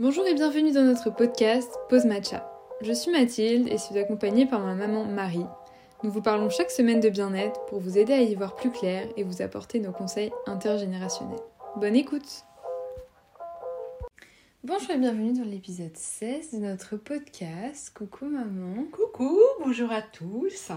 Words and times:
Bonjour 0.00 0.26
et 0.26 0.34
bienvenue 0.34 0.72
dans 0.72 0.82
notre 0.82 1.10
podcast 1.10 1.72
Pause 1.88 2.06
Matcha. 2.06 2.50
Je 2.80 2.92
suis 2.92 3.12
Mathilde 3.12 3.68
et 3.68 3.78
suis 3.78 3.96
accompagnée 3.96 4.44
par 4.44 4.58
ma 4.58 4.74
maman 4.74 5.04
Marie. 5.04 5.46
Nous 6.02 6.10
vous 6.10 6.20
parlons 6.20 6.50
chaque 6.50 6.72
semaine 6.72 6.98
de 6.98 7.08
bien-être 7.08 7.64
pour 7.66 7.78
vous 7.78 7.96
aider 7.96 8.12
à 8.12 8.20
y 8.20 8.34
voir 8.34 8.56
plus 8.56 8.72
clair 8.72 9.06
et 9.16 9.22
vous 9.22 9.40
apporter 9.40 9.78
nos 9.78 9.92
conseils 9.92 10.32
intergénérationnels. 10.46 11.38
Bonne 11.76 11.94
écoute 11.94 12.44
Bonjour 14.64 14.90
et 14.90 14.98
bienvenue 14.98 15.32
dans 15.32 15.48
l'épisode 15.48 15.96
16 15.96 16.54
de 16.54 16.58
notre 16.58 16.96
podcast. 16.96 17.92
Coucou 17.94 18.24
maman. 18.24 18.86
Coucou, 18.90 19.38
bonjour 19.64 19.92
à 19.92 20.02
tous. 20.02 20.72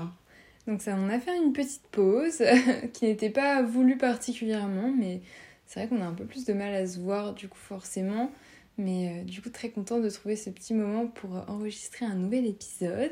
Donc 0.67 0.83
ça, 0.83 0.95
on 0.95 1.09
a 1.09 1.17
fait 1.17 1.35
une 1.35 1.53
petite 1.53 1.87
pause 1.89 2.43
qui 2.93 3.05
n'était 3.05 3.31
pas 3.31 3.63
voulue 3.63 3.97
particulièrement, 3.97 4.93
mais 4.95 5.21
c'est 5.65 5.79
vrai 5.79 5.89
qu'on 5.89 6.03
a 6.03 6.05
un 6.05 6.13
peu 6.13 6.25
plus 6.25 6.45
de 6.45 6.53
mal 6.53 6.75
à 6.75 6.85
se 6.85 6.99
voir 6.99 7.33
du 7.33 7.47
coup 7.47 7.57
forcément. 7.57 8.29
Mais 8.77 9.09
euh, 9.09 9.23
du 9.23 9.41
coup 9.41 9.49
très 9.49 9.69
contente 9.69 10.03
de 10.03 10.09
trouver 10.09 10.35
ce 10.35 10.49
petit 10.49 10.73
moment 10.73 11.07
pour 11.07 11.31
enregistrer 11.47 12.05
un 12.05 12.15
nouvel 12.15 12.45
épisode. 12.45 13.11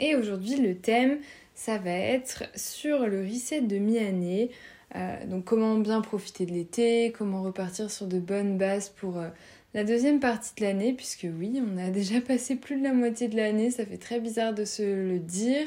Et 0.00 0.14
aujourd'hui 0.14 0.56
le 0.56 0.76
thème 0.76 1.18
ça 1.54 1.78
va 1.78 1.92
être 1.92 2.44
sur 2.54 3.06
le 3.06 3.22
reset 3.22 3.62
de 3.62 3.78
mi-année. 3.78 4.50
Euh, 4.94 5.26
donc 5.26 5.44
comment 5.44 5.76
bien 5.78 6.00
profiter 6.00 6.46
de 6.46 6.52
l'été, 6.52 7.12
comment 7.16 7.42
repartir 7.42 7.90
sur 7.90 8.06
de 8.06 8.18
bonnes 8.18 8.58
bases 8.58 8.90
pour 8.90 9.18
euh, 9.18 9.28
la 9.74 9.84
deuxième 9.84 10.20
partie 10.20 10.52
de 10.58 10.62
l'année, 10.64 10.92
puisque 10.92 11.26
oui, 11.38 11.62
on 11.66 11.78
a 11.78 11.90
déjà 11.90 12.20
passé 12.20 12.56
plus 12.56 12.76
de 12.76 12.84
la 12.84 12.92
moitié 12.92 13.28
de 13.28 13.36
l'année, 13.36 13.70
ça 13.70 13.86
fait 13.86 13.96
très 13.96 14.20
bizarre 14.20 14.52
de 14.52 14.64
se 14.64 14.82
le 14.82 15.18
dire. 15.18 15.66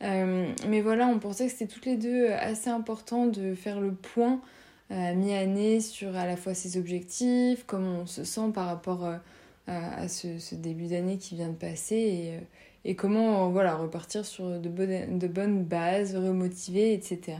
mais 0.00 0.80
voilà, 0.80 1.06
on 1.06 1.18
pensait 1.18 1.46
que 1.46 1.52
c'était 1.52 1.72
toutes 1.72 1.86
les 1.86 1.96
deux 1.96 2.28
assez 2.28 2.70
important 2.70 3.26
de 3.26 3.54
faire 3.54 3.80
le 3.80 3.92
point 3.92 4.40
euh, 4.90 5.14
mi-année 5.14 5.80
sur 5.80 6.16
à 6.16 6.26
la 6.26 6.36
fois 6.36 6.52
ses 6.52 6.76
objectifs, 6.76 7.62
comment 7.64 8.00
on 8.00 8.06
se 8.06 8.24
sent 8.24 8.50
par 8.52 8.66
rapport 8.66 9.04
euh, 9.04 9.16
à, 9.68 10.08
ce, 10.08 10.54
début 10.56 10.88
d'année 10.88 11.16
qui 11.16 11.36
vient 11.36 11.48
de 11.48 11.54
passer 11.54 11.94
et, 11.94 12.36
euh, 12.36 12.40
et 12.84 12.96
comment 12.96 13.50
voilà, 13.50 13.76
repartir 13.76 14.26
sur 14.26 14.58
de 14.58 14.68
bonnes, 14.68 15.18
de 15.18 15.28
bonnes 15.28 15.62
bases, 15.62 16.16
remotiver, 16.16 16.92
etc. 16.92 17.38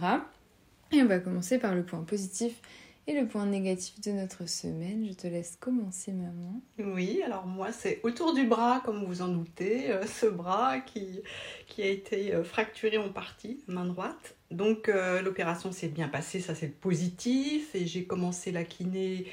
Et 0.93 1.03
on 1.03 1.07
va 1.07 1.19
commencer 1.19 1.59
par 1.59 1.75
le 1.75 1.83
point 1.83 2.03
positif 2.03 2.61
et 3.09 3.21
le 3.21 3.27
point 3.27 3.47
négatif 3.47 4.01
de 4.01 4.13
notre 4.13 4.49
semaine. 4.49 5.05
Je 5.09 5.15
te 5.15 5.27
laisse 5.27 5.57
commencer, 5.59 6.13
maman. 6.13 6.61
Oui, 6.79 7.21
alors 7.25 7.47
moi, 7.47 7.73
c'est 7.73 7.99
autour 8.05 8.33
du 8.33 8.47
bras, 8.47 8.81
comme 8.85 9.05
vous 9.05 9.23
en 9.23 9.29
doutez, 9.29 9.93
ce 10.07 10.27
bras 10.27 10.79
qui, 10.79 11.21
qui 11.67 11.83
a 11.83 11.89
été 11.89 12.33
fracturé 12.45 12.99
en 12.99 13.09
partie, 13.09 13.65
main 13.67 13.87
droite. 13.87 14.37
Donc 14.51 14.89
euh, 14.89 15.23
l'opération 15.23 15.71
s'est 15.71 15.89
bien 15.89 16.09
passée, 16.09 16.41
ça 16.41 16.55
c'est 16.55 16.67
le 16.67 16.73
positif, 16.73 17.75
et 17.75 17.87
j'ai 17.87 18.05
commencé 18.05 18.51
la 18.51 18.65
kiné, 18.65 19.27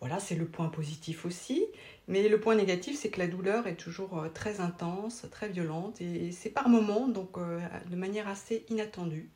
voilà, 0.00 0.20
c'est 0.20 0.36
le 0.36 0.44
point 0.44 0.68
positif 0.68 1.26
aussi. 1.26 1.64
Mais 2.08 2.28
le 2.28 2.40
point 2.40 2.54
négatif, 2.56 2.98
c'est 2.98 3.10
que 3.10 3.20
la 3.20 3.28
douleur 3.28 3.66
est 3.66 3.76
toujours 3.76 4.18
euh, 4.18 4.28
très 4.28 4.60
intense, 4.60 5.26
très 5.30 5.48
violente, 5.48 6.00
et 6.00 6.30
c'est 6.32 6.50
par 6.50 6.68
moments, 6.68 7.08
donc 7.08 7.38
euh, 7.38 7.60
de 7.90 7.96
manière 7.96 8.28
assez 8.28 8.64
inattendue. 8.70 9.28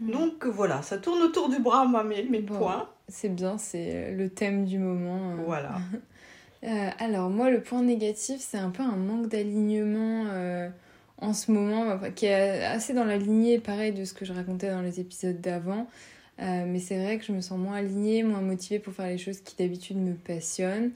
Hmm. 0.00 0.10
Donc 0.10 0.46
voilà, 0.46 0.80
ça 0.82 0.96
tourne 0.96 1.22
autour 1.22 1.50
du 1.50 1.58
bras, 1.58 1.84
moi, 1.84 2.02
mes, 2.02 2.22
mes 2.22 2.40
points. 2.40 2.88
C'est 3.08 3.34
bien, 3.34 3.58
c'est 3.58 4.12
le 4.12 4.30
thème 4.30 4.64
du 4.64 4.78
moment. 4.78 5.36
Voilà. 5.44 5.76
alors 6.98 7.28
moi, 7.28 7.50
le 7.50 7.62
point 7.62 7.82
négatif, 7.82 8.40
c'est 8.40 8.58
un 8.58 8.70
peu 8.70 8.82
un 8.82 8.96
manque 8.96 9.28
d'alignement 9.28 10.26
en 11.20 11.32
ce 11.32 11.52
moment, 11.52 11.98
qui 12.14 12.26
est 12.26 12.64
assez 12.64 12.92
dans 12.94 13.04
la 13.04 13.16
lignée, 13.16 13.58
pareil, 13.58 13.92
de 13.92 14.04
ce 14.04 14.14
que 14.14 14.24
je 14.24 14.32
racontais 14.32 14.70
dans 14.70 14.82
les 14.82 15.00
épisodes 15.00 15.40
d'avant. 15.40 15.86
Euh, 16.40 16.64
mais 16.66 16.78
c'est 16.78 17.02
vrai 17.02 17.18
que 17.18 17.24
je 17.24 17.32
me 17.32 17.40
sens 17.40 17.58
moins 17.58 17.76
alignée, 17.76 18.22
moins 18.22 18.40
motivée 18.40 18.78
pour 18.78 18.94
faire 18.94 19.06
les 19.06 19.18
choses 19.18 19.40
qui 19.40 19.56
d'habitude 19.56 19.98
me 19.98 20.14
passionnent. 20.14 20.92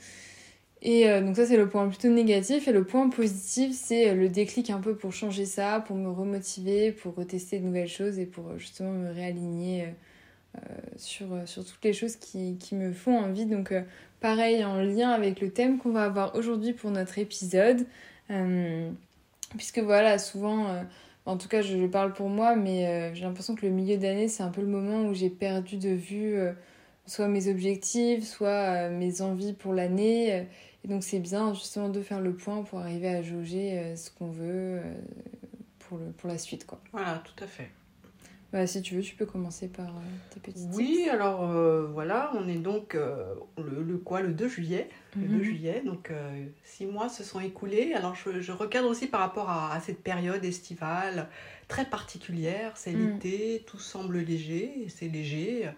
Et 0.83 1.09
euh, 1.09 1.23
donc 1.23 1.37
ça 1.37 1.47
c'est 1.47 1.57
le 1.57 1.69
point 1.69 1.89
plutôt 1.89 2.09
négatif. 2.09 2.69
Et 2.69 2.73
le 2.73 2.85
point 2.85 3.09
positif 3.11 3.73
c'est 3.75 4.11
euh, 4.11 4.15
le 4.15 4.29
déclic 4.29 4.71
un 4.71 4.81
peu 4.81 4.97
pour 4.97 5.13
changer 5.13 5.45
ça, 5.45 5.81
pour 5.87 5.97
me 5.97 6.11
remotiver, 6.11 6.93
pour 6.93 7.15
retester 7.15 7.59
de 7.59 7.65
nouvelles 7.67 7.89
choses 7.89 8.19
et 8.19 8.27
pour 8.27 8.59
justement 8.59 8.93
me 8.93 9.13
réaligner 9.13 9.89
sur, 10.97 11.27
sur 11.47 11.65
toutes 11.65 11.85
les 11.85 11.93
choses 11.93 12.15
qui, 12.15 12.57
qui 12.59 12.75
me 12.77 12.93
font 12.93 13.19
envie. 13.19 13.45
Donc 13.45 13.75
pareil 14.21 14.65
en 14.65 14.81
lien 14.81 15.11
avec 15.11 15.41
le 15.41 15.51
thème 15.51 15.79
qu'on 15.79 15.91
va 15.91 16.05
avoir 16.05 16.37
aujourd'hui 16.37 16.73
pour 16.73 16.91
notre 16.91 17.19
épisode. 17.19 17.87
Puisque 19.57 19.79
voilà, 19.79 20.19
souvent, 20.19 20.69
euh, 20.69 20.83
en 21.27 21.37
tout 21.37 21.49
cas 21.49 21.63
je 21.63 21.87
parle 21.87 22.13
pour 22.13 22.29
moi, 22.29 22.57
mais 22.57 22.87
euh, 22.87 23.15
j'ai 23.15 23.23
l'impression 23.23 23.55
que 23.55 23.67
le 23.67 23.73
milieu 23.73 23.97
d'année, 23.97 24.29
c'est 24.29 24.43
un 24.43 24.51
peu 24.51 24.61
le 24.61 24.67
moment 24.67 25.07
où 25.07 25.15
j'ai 25.15 25.31
perdu 25.31 25.77
de 25.77 25.91
vue 25.91 26.37
euh, 26.37 26.53
soit 27.07 27.29
mes 27.29 27.49
objectifs, 27.49 28.25
soit 28.25 28.89
mes 28.89 29.21
envies 29.21 29.53
pour 29.53 29.75
l'année. 29.75 30.47
et 30.85 30.89
donc 30.89 31.05
c'est 31.05 31.21
bien 31.21 31.55
justement 31.55 31.89
de 31.89 32.01
faire 32.01 32.21
le 32.21 32.35
point 32.35 32.63
pour 32.63 32.79
arriver 32.79 33.09
à 33.09 33.23
jauger 33.23 33.95
ce 33.97 34.11
qu'on 34.11 34.31
veut 34.31 34.81
pour, 35.81 35.99
le, 35.99 36.07
pour 36.13 36.29
la 36.29 36.39
suite. 36.39 36.67
Quoi. 36.67 36.81
Voilà, 36.93 37.23
tout 37.25 37.45
à 37.45 37.47
fait. 37.47 37.71
Bah, 38.55 38.69
si 38.69 38.81
tu 38.83 38.95
veux, 38.95 39.03
tu 39.03 39.17
peux 39.17 39.27
commencer 39.27 39.67
par 39.67 39.93
tes 40.31 40.39
petites 40.39 40.71
Oui, 40.75 41.09
alors 41.11 41.45
voilà, 41.91 42.31
on 42.35 42.47
est 42.49 42.55
donc 42.55 42.95
le, 42.95 43.99
quoi, 43.99 44.21
le 44.21 44.33
2 44.33 44.47
juillet. 44.47 44.89
Le 45.17 45.27
2 45.27 45.35
mhm. 45.35 45.43
juillet, 45.43 45.83
donc 45.85 46.13
six 46.63 46.87
mois 46.87 47.09
se 47.09 47.25
sont 47.25 47.41
écoulés. 47.41 47.95
Alors 47.95 48.15
je, 48.15 48.53
recadre 48.53 48.89
aussi 48.89 49.09
par 49.09 49.21
rapport 49.23 49.51
à, 49.51 49.81
cette 49.81 50.05
période 50.05 50.45
estivale 50.45 51.29
très 51.67 51.85
particulière. 51.85 52.77
C'est 52.77 52.93
mm. 52.93 53.15
l'été, 53.15 53.65
tout 53.67 53.81
semble 53.81 54.19
léger, 54.19 54.87
c'est 54.89 55.09
léger 55.09 55.69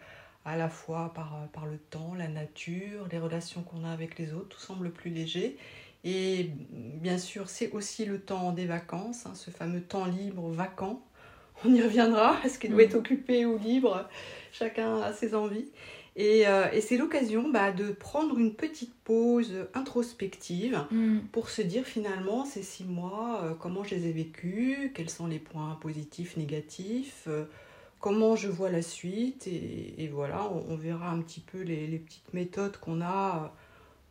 à 0.45 0.59
la 0.59 0.69
fois 0.69 1.15
par, 1.15 1.49
par 1.55 1.65
le 1.65 1.79
temps, 1.79 2.15
la 2.15 2.29
nature, 2.29 3.09
les 3.11 3.19
relations 3.19 3.63
qu'on 3.63 3.85
a 3.85 3.91
avec 3.91 4.19
les 4.19 4.35
autres, 4.35 4.49
tout 4.49 4.61
semble 4.61 4.91
plus 4.91 5.11
léger. 5.11 5.57
Et 6.05 6.51
bien 6.71 7.19
sûr, 7.19 7.49
c'est 7.49 7.73
aussi 7.73 8.05
le 8.05 8.21
temps 8.21 8.53
des 8.53 8.67
vacances, 8.67 9.27
hein, 9.27 9.35
ce 9.35 9.51
fameux 9.51 9.81
temps 9.81 10.05
libre 10.05 10.49
vacant. 10.51 11.03
On 11.65 11.75
y 11.75 11.83
reviendra, 11.83 12.37
est-ce 12.45 12.59
qu'il 12.59 12.71
doit 12.71 12.83
mm. 12.83 12.87
être 12.87 12.95
occupé 12.97 13.47
ou 13.47 13.59
libre 13.59 14.09
Chacun 14.53 15.01
a 15.01 15.13
ses 15.13 15.35
envies. 15.35 15.67
Euh, 16.19 16.71
et, 16.73 16.81
c'est 16.81 16.97
l'occasion 16.97 17.51
bah, 17.51 17.73
de 17.73 17.91
prendre 17.91 18.39
une 18.39 18.55
petite 18.55 18.95
pause 19.05 19.67
introspective 19.75 20.85
mm. 20.91 21.19
pour 21.33 21.51
se 21.51 21.61
dire 21.61 21.85
finalement 21.85 22.45
ces 22.47 22.63
six 22.63 22.85
mois, 22.85 23.43
euh, 23.43 23.55
comment 23.55 23.85
je 23.85 23.95
les 23.95 24.07
ai 24.07 24.13
vécus, 24.13 24.91
quels 24.95 25.11
sont 25.11 25.27
les 25.27 25.39
points 25.39 25.77
positifs, 25.81 26.37
négatifs, 26.39 27.25
euh, 27.29 27.45
comment 28.01 28.35
je 28.35 28.49
vois 28.49 28.71
la 28.71 28.83
suite. 28.83 29.47
Et, 29.47 30.09
voilà, 30.11 30.51
on, 30.51 30.77
verra 30.77 31.11
un 31.11 31.21
petit 31.21 31.41
peu 31.41 31.61
les, 31.61 31.99
petites 31.99 32.33
méthodes 32.33 32.79
qu'on 32.79 33.03
a 33.03 33.53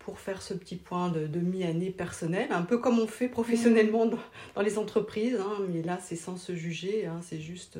pour 0.06 0.20
faire 0.20 0.44
ce 0.44 0.54
petit 0.54 0.76
point 0.76 1.10
de, 1.10 1.40
mi-année 1.40 1.90
personnelle, 1.90 2.52
un 2.52 2.62
peu 2.62 2.78
comme 2.78 3.00
on 3.00 3.08
fait 3.08 3.28
professionnellement 3.28 4.06
mm. 4.06 4.18
dans, 4.54 4.62
les 4.62 4.78
entreprises. 4.78 5.36
Hein, 5.40 5.66
mais 5.74 5.82
là, 5.82 5.98
c'est 6.00 6.16
sans 6.16 6.38
se 6.38 6.56
juger, 6.56 7.08
hein, 7.08 7.22
c'est 7.24 7.40
juste 7.40 7.80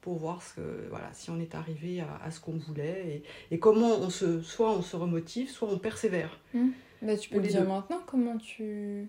pour 0.00 0.16
voir 0.16 0.40
ce 0.40 0.60
voilà, 0.90 1.10
si 1.12 1.30
on 1.30 1.40
est 1.40 1.56
arrivé 1.56 2.00
à, 2.22 2.30
ce 2.30 2.38
qu'on 2.38 2.52
voulait 2.52 3.24
et, 3.50 3.58
comment 3.58 3.96
on 3.96 4.08
se, 4.08 4.40
soit 4.40 4.70
on 4.70 4.82
se 4.82 4.94
remotive, 4.94 5.50
soit 5.50 5.68
on 5.68 5.78
persévère. 5.78 6.38
Hmm. 6.52 6.68
Bah, 7.02 7.16
tu 7.16 7.28
peux 7.28 7.40
le 7.40 7.48
dire 7.48 7.66
maintenant, 7.66 8.00
comment 8.06 8.38
tu... 8.38 9.08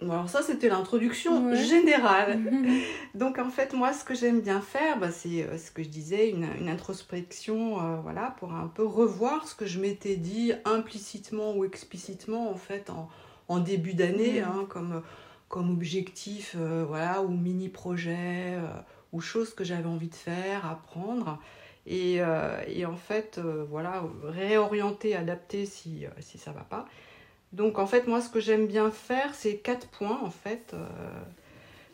Alors 0.00 0.28
ça, 0.28 0.42
c'était 0.42 0.68
l'introduction 0.68 1.54
générale. 1.54 2.38
Donc 3.14 3.38
en 3.38 3.50
fait, 3.50 3.72
moi, 3.72 3.92
ce 3.92 4.04
que 4.04 4.14
j'aime 4.14 4.40
bien 4.40 4.60
faire, 4.60 4.98
bah, 4.98 5.10
c'est 5.10 5.42
euh, 5.42 5.58
ce 5.58 5.72
que 5.72 5.82
je 5.82 5.88
disais, 5.88 6.30
une, 6.30 6.46
une 6.60 6.68
introspection, 6.68 7.80
euh, 7.80 7.96
voilà, 7.96 8.36
pour 8.38 8.52
un 8.52 8.68
peu 8.68 8.84
revoir 8.84 9.48
ce 9.48 9.56
que 9.56 9.66
je 9.66 9.80
m'étais 9.80 10.16
dit 10.16 10.52
implicitement 10.64 11.54
ou 11.56 11.64
explicitement, 11.64 12.48
en 12.50 12.54
fait, 12.54 12.90
en, 12.90 13.08
en 13.48 13.58
début 13.58 13.94
d'année, 13.94 14.40
hein, 14.40 14.66
comme, 14.68 15.02
comme 15.48 15.70
objectif, 15.70 16.54
euh, 16.56 16.84
voilà, 16.86 17.22
ou 17.22 17.28
mini-projet 17.28 18.56
ou 19.12 19.20
choses 19.20 19.52
que 19.54 19.64
j'avais 19.64 19.88
envie 19.88 20.08
de 20.08 20.14
faire, 20.14 20.64
apprendre. 20.66 21.38
Et, 21.86 22.20
et 22.66 22.84
en 22.84 22.96
fait, 22.96 23.40
voilà, 23.70 24.04
réorienter, 24.22 25.16
adapter 25.16 25.64
si, 25.64 26.04
si 26.20 26.36
ça 26.36 26.52
va 26.52 26.60
pas. 26.60 26.86
Donc 27.52 27.78
en 27.78 27.86
fait, 27.86 28.06
moi, 28.06 28.20
ce 28.20 28.28
que 28.28 28.40
j'aime 28.40 28.66
bien 28.66 28.90
faire, 28.90 29.34
c'est 29.34 29.56
quatre 29.56 29.88
points, 29.88 30.20
en 30.22 30.30
fait. 30.30 30.74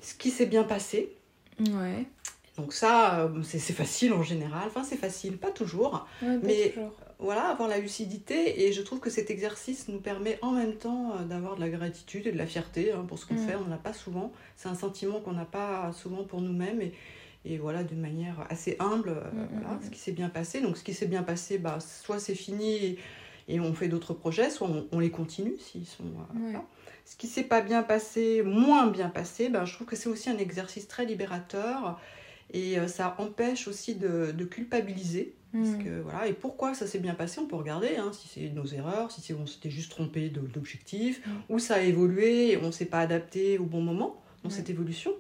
ce 0.00 0.14
qui 0.14 0.30
s'est 0.30 0.46
bien 0.46 0.64
passé. 0.64 1.14
Ouais. 1.60 2.06
Donc 2.56 2.72
ça, 2.72 3.30
c'est 3.42 3.72
facile 3.72 4.12
en 4.12 4.22
général. 4.22 4.64
Enfin, 4.66 4.84
c'est 4.84 4.96
facile, 4.96 5.38
pas 5.38 5.50
toujours. 5.50 6.06
mais 6.22 6.70
toujours 6.70 6.92
voilà, 7.18 7.48
avoir 7.48 7.68
la 7.68 7.78
lucidité. 7.78 8.66
Et 8.66 8.72
je 8.72 8.82
trouve 8.82 9.00
que 9.00 9.10
cet 9.10 9.30
exercice 9.30 9.88
nous 9.88 10.00
permet 10.00 10.38
en 10.42 10.52
même 10.52 10.74
temps 10.74 11.12
euh, 11.12 11.24
d'avoir 11.24 11.56
de 11.56 11.60
la 11.60 11.68
gratitude 11.68 12.26
et 12.26 12.32
de 12.32 12.38
la 12.38 12.46
fierté 12.46 12.92
hein, 12.92 13.04
pour 13.06 13.18
ce 13.18 13.26
qu'on 13.26 13.34
mm. 13.34 13.46
fait. 13.46 13.54
On 13.56 13.68
n'a 13.68 13.76
pas 13.76 13.92
souvent. 13.92 14.32
C'est 14.56 14.68
un 14.68 14.74
sentiment 14.74 15.20
qu'on 15.20 15.32
n'a 15.32 15.44
pas 15.44 15.92
souvent 15.92 16.24
pour 16.24 16.40
nous-mêmes. 16.40 16.80
Et, 16.80 16.92
et 17.44 17.58
voilà, 17.58 17.84
d'une 17.84 18.00
manière 18.00 18.46
assez 18.48 18.76
humble, 18.78 19.10
euh, 19.10 19.30
mm, 19.32 19.42
mm, 19.42 19.48
voilà, 19.52 19.78
ce 19.84 19.90
qui 19.90 19.98
s'est 19.98 20.12
bien 20.12 20.28
passé. 20.28 20.60
Donc, 20.60 20.76
ce 20.76 20.84
qui 20.84 20.94
s'est 20.94 21.06
bien 21.06 21.22
passé, 21.22 21.58
bah, 21.58 21.78
soit 21.80 22.18
c'est 22.18 22.34
fini 22.34 22.74
et, 22.74 22.98
on 23.48 23.74
fait 23.74 23.88
d'autres 23.88 24.14
projets, 24.14 24.50
soit 24.50 24.68
on, 24.92 24.98
les 24.98 25.10
continue 25.10 25.54
s'ils 25.58 25.86
sont. 25.86 26.04
Euh, 26.04 26.58
ce 27.04 27.16
qui 27.16 27.26
s'est 27.26 27.42
pas 27.44 27.60
bien 27.60 27.82
passé, 27.82 28.42
moins 28.42 28.86
bien 28.86 29.08
passé, 29.10 29.48
bah, 29.50 29.64
je 29.64 29.74
trouve 29.74 29.86
que 29.86 29.96
c'est 29.96 30.08
aussi 30.08 30.30
un 30.30 30.38
exercice 30.38 30.88
très 30.88 31.04
libérateur 31.04 32.00
Et 32.52 32.76
ça 32.88 33.16
empêche 33.18 33.66
aussi 33.68 33.94
de, 33.94 34.32
de 34.32 34.44
culpabiliser. 34.44 35.34
Parce 35.52 35.68
Mm. 35.76 35.84
que, 35.84 36.00
voilà. 36.00 36.26
Et 36.26 36.32
pourquoi 36.32 36.74
ça 36.74 36.86
s'est 36.86 36.98
bien 36.98 37.14
passé 37.14 37.40
On 37.40 37.46
peut 37.46 37.56
regarder 37.56 37.96
hein, 37.96 38.10
si 38.12 38.26
c'est 38.28 38.48
nos 38.50 38.66
erreurs, 38.66 39.10
si 39.12 39.32
on 39.34 39.46
s'était 39.46 39.70
juste 39.70 39.90
trompé 39.92 40.28
d'objectif, 40.28 41.20
Mm. 41.26 41.30
ou 41.54 41.58
ça 41.58 41.74
a 41.76 41.80
évolué 41.80 42.50
et 42.52 42.56
on 42.56 42.66
ne 42.66 42.70
s'est 42.72 42.86
pas 42.86 43.00
adapté 43.00 43.58
au 43.58 43.64
bon 43.64 43.80
moment 43.80 44.22
dans 44.42 44.50
Ouais. 44.50 44.56
cette 44.56 44.68
évolution. 44.70 45.12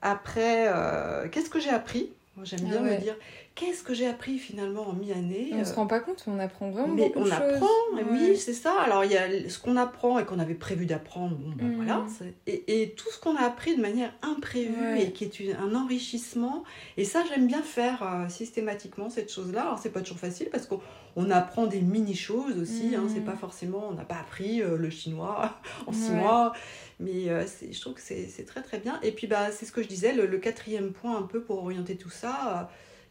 Après, 0.00 0.66
euh, 0.68 1.28
qu'est-ce 1.28 1.50
que 1.50 1.60
j'ai 1.60 1.70
appris? 1.70 2.12
Moi, 2.36 2.46
j'aime 2.46 2.60
Ah 2.64 2.70
bien 2.70 2.82
ouais. 2.82 2.96
me 2.96 3.00
dire 3.02 3.14
qu'est-ce 3.54 3.82
que 3.82 3.92
j'ai 3.92 4.06
appris 4.06 4.38
finalement 4.38 4.88
en 4.88 4.94
mi-année 4.94 5.50
On 5.52 5.62
se 5.66 5.72
euh, 5.72 5.74
rend 5.74 5.86
pas 5.86 6.00
compte, 6.00 6.24
on 6.26 6.38
apprend 6.38 6.70
vraiment 6.70 6.94
mais 6.94 7.08
beaucoup 7.08 7.18
on 7.18 7.24
de 7.24 7.28
choses. 7.30 7.38
apprend, 7.38 7.66
Ouais. 7.94 8.04
oui, 8.10 8.36
c'est 8.38 8.54
ça. 8.54 8.72
Alors, 8.80 9.04
il 9.04 9.12
y 9.12 9.18
a 9.18 9.26
ce 9.50 9.58
qu'on 9.58 9.76
apprend 9.76 10.18
et 10.18 10.24
qu'on 10.24 10.38
avait 10.38 10.54
prévu 10.54 10.86
d'apprendre, 10.86 11.36
bon, 11.36 11.52
ben 11.54 11.76
voilà. 11.76 12.02
c'est- 12.18 12.32
Et, 12.50 12.82
et 12.82 12.90
tout 12.94 13.10
ce 13.10 13.20
qu'on 13.20 13.36
a 13.36 13.42
appris 13.42 13.76
de 13.76 13.82
manière 13.82 14.14
imprévue 14.22 14.80
Ouais. 14.80 15.02
et 15.04 15.12
qui 15.12 15.24
est 15.24 15.40
une- 15.40 15.54
un 15.56 15.74
enrichissement. 15.74 16.64
Et 16.96 17.04
ça, 17.04 17.22
j'aime 17.28 17.46
bien 17.46 17.60
faire 17.62 18.02
euh, 18.02 18.28
systématiquement 18.30 19.10
cette 19.10 19.30
chose-là. 19.30 19.60
Alors, 19.62 19.78
c'est 19.78 19.90
pas 19.90 20.00
toujours 20.00 20.18
facile 20.18 20.48
parce 20.50 20.64
qu'on 20.66 20.80
on 21.16 21.30
apprend 21.30 21.66
des 21.66 21.82
mini-choses 21.82 22.56
aussi. 22.58 22.94
hein. 22.96 23.02
C'est 23.12 23.20
pas 23.20 23.36
forcément, 23.36 23.88
on 23.90 23.92
n'a 23.92 24.04
pas 24.06 24.16
appris 24.16 24.62
euh, 24.62 24.78
le 24.78 24.88
chinois 24.88 25.50
en 25.86 25.92
six 25.92 26.12
mois. 26.12 26.54
Mais 27.02 27.28
euh, 27.28 27.44
je 27.70 27.80
trouve 27.80 27.94
que 27.94 28.00
c'est 28.00 28.46
très 28.46 28.62
très 28.62 28.78
bien. 28.78 29.00
Et 29.02 29.12
puis, 29.12 29.26
bah, 29.26 29.50
c'est 29.50 29.66
ce 29.66 29.72
que 29.72 29.82
je 29.82 29.88
disais, 29.88 30.12
le, 30.12 30.26
le 30.26 30.38
quatrième 30.38 30.92
point 30.92 31.16
un 31.18 31.22
peu 31.22 31.42
pour 31.42 31.58
orienter 31.62 31.96
tout 31.96 32.10
ça. 32.10 32.60
euh, 32.60 32.64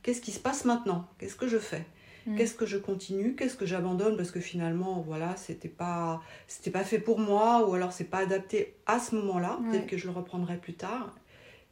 Qu'est-ce 0.04 0.22
qui 0.22 0.32
se 0.32 0.40
passe 0.40 0.66
maintenant? 0.66 1.08
Qu'est-ce 1.20 1.36
que 1.36 1.48
je 1.48 1.60
fais? 1.60 1.86
Mm. 2.26 2.36
Qu'est-ce 2.38 2.56
que 2.56 2.66
je 2.66 2.78
continue? 2.78 3.36
Qu'est-ce 3.36 3.56
que 3.56 3.66
j'abandonne? 3.66 4.16
Parce 4.18 4.32
que 4.32 4.40
finalement, 4.40 5.02
voilà, 5.02 5.36
c'était 5.36 5.68
pas, 5.70 6.22
pas 6.74 6.84
fait 6.84 7.00
pour 7.00 7.20
moi 7.20 7.68
ou 7.68 7.74
alors 7.74 7.92
c'est 7.92 8.10
pas 8.10 8.20
adapté 8.20 8.76
à 8.86 9.00
ce 9.00 9.16
moment-là. 9.16 9.60
Ouais. 9.60 9.70
Peut-être 9.72 9.88
que 9.88 9.98
je 9.98 10.06
le 10.08 10.14
reprendrai 10.14 10.58
plus 10.58 10.74
tard. 10.74 11.14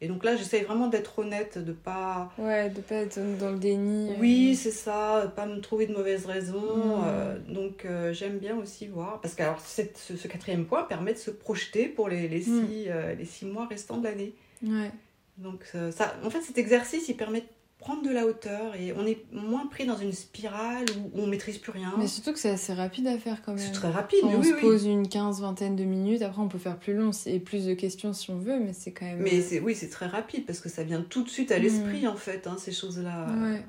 Et 0.02 0.08
donc 0.08 0.24
là, 0.24 0.34
j'essaye 0.34 0.62
vraiment 0.62 0.86
d'être 0.88 1.18
honnête, 1.18 1.58
de 1.58 1.72
pas. 1.72 2.32
Ouais, 2.38 2.70
de 2.70 2.80
pas 2.80 2.94
être 2.96 3.18
dans 3.38 3.50
le 3.50 3.58
déni. 3.58 4.10
euh. 4.10 4.14
Oui, 4.18 4.56
c'est 4.56 4.70
ça, 4.70 5.30
pas 5.36 5.44
me 5.46 5.60
trouver 5.60 5.86
de 5.86 5.92
mauvaises 5.92 6.24
raisons. 6.26 6.76
Mm. 6.76 7.02
euh, 7.06 7.38
donc 7.48 7.84
euh, 7.84 8.12
j'aime 8.14 8.38
bien 8.38 8.56
aussi 8.56 8.86
voir. 8.86 9.20
Parce 9.20 9.34
que 9.34 9.42
alors, 9.42 9.60
cette- 9.60 9.98
ce, 9.98 10.16
ce 10.16 10.26
quatrième 10.26 10.64
point 10.64 10.84
permet 10.84 11.12
de 11.12 11.18
se 11.18 11.30
projeter 11.30 11.86
pour 11.86 12.08
les, 12.08 12.28
les, 12.28 12.38
Mm. 12.40 12.66
six, 12.66 12.84
euh, 12.88 13.14
les 13.14 13.24
six 13.26 13.44
mois 13.44 13.66
restants 13.66 13.98
de 13.98 14.04
l'année. 14.04 14.34
Ouais. 14.66 14.90
Donc 15.38 15.64
ça, 15.90 16.14
en 16.24 16.30
fait, 16.30 16.40
cet 16.42 16.58
exercice, 16.58 17.08
il 17.08 17.16
permet 17.16 17.40
de 17.40 17.46
prendre 17.80 18.02
de 18.02 18.10
la 18.10 18.26
hauteur 18.26 18.74
et 18.76 18.92
on 18.92 19.06
est 19.06 19.24
moins 19.32 19.66
pris 19.66 19.86
dans 19.86 19.96
une 19.96 20.12
spirale 20.12 20.84
où 20.94 21.20
on 21.20 21.26
maîtrise 21.26 21.58
plus 21.58 21.72
rien. 21.72 21.94
Mais 21.98 22.06
surtout 22.06 22.32
que 22.32 22.38
c'est 22.38 22.50
assez 22.50 22.72
rapide 22.72 23.06
à 23.06 23.18
faire 23.18 23.42
quand 23.42 23.52
même. 23.52 23.64
C'est 23.64 23.72
très 23.72 23.90
rapide, 23.90 24.20
on 24.22 24.38
oui, 24.38 24.46
se 24.46 24.54
oui. 24.54 24.60
pose 24.60 24.84
une 24.86 25.08
quinze, 25.08 25.40
vingtaine 25.40 25.76
de 25.76 25.84
minutes. 25.84 26.22
Après, 26.22 26.42
on 26.42 26.48
peut 26.48 26.58
faire 26.58 26.78
plus 26.78 26.94
long 26.94 27.10
et 27.26 27.40
plus 27.40 27.66
de 27.66 27.74
questions 27.74 28.12
si 28.12 28.30
on 28.30 28.38
veut, 28.38 28.60
mais 28.60 28.72
c'est 28.74 28.92
quand 28.92 29.06
même. 29.06 29.20
Mais 29.20 29.40
c'est 29.40 29.60
oui, 29.60 29.74
c'est 29.74 29.88
très 29.88 30.06
rapide 30.06 30.46
parce 30.46 30.60
que 30.60 30.68
ça 30.68 30.84
vient 30.84 31.02
tout 31.02 31.24
de 31.24 31.28
suite 31.28 31.50
à 31.50 31.58
l'esprit 31.58 32.06
en 32.06 32.16
fait, 32.16 32.46
hein, 32.46 32.56
ces 32.58 32.72
choses-là. 32.72 33.26
Ouais. 33.42 33.64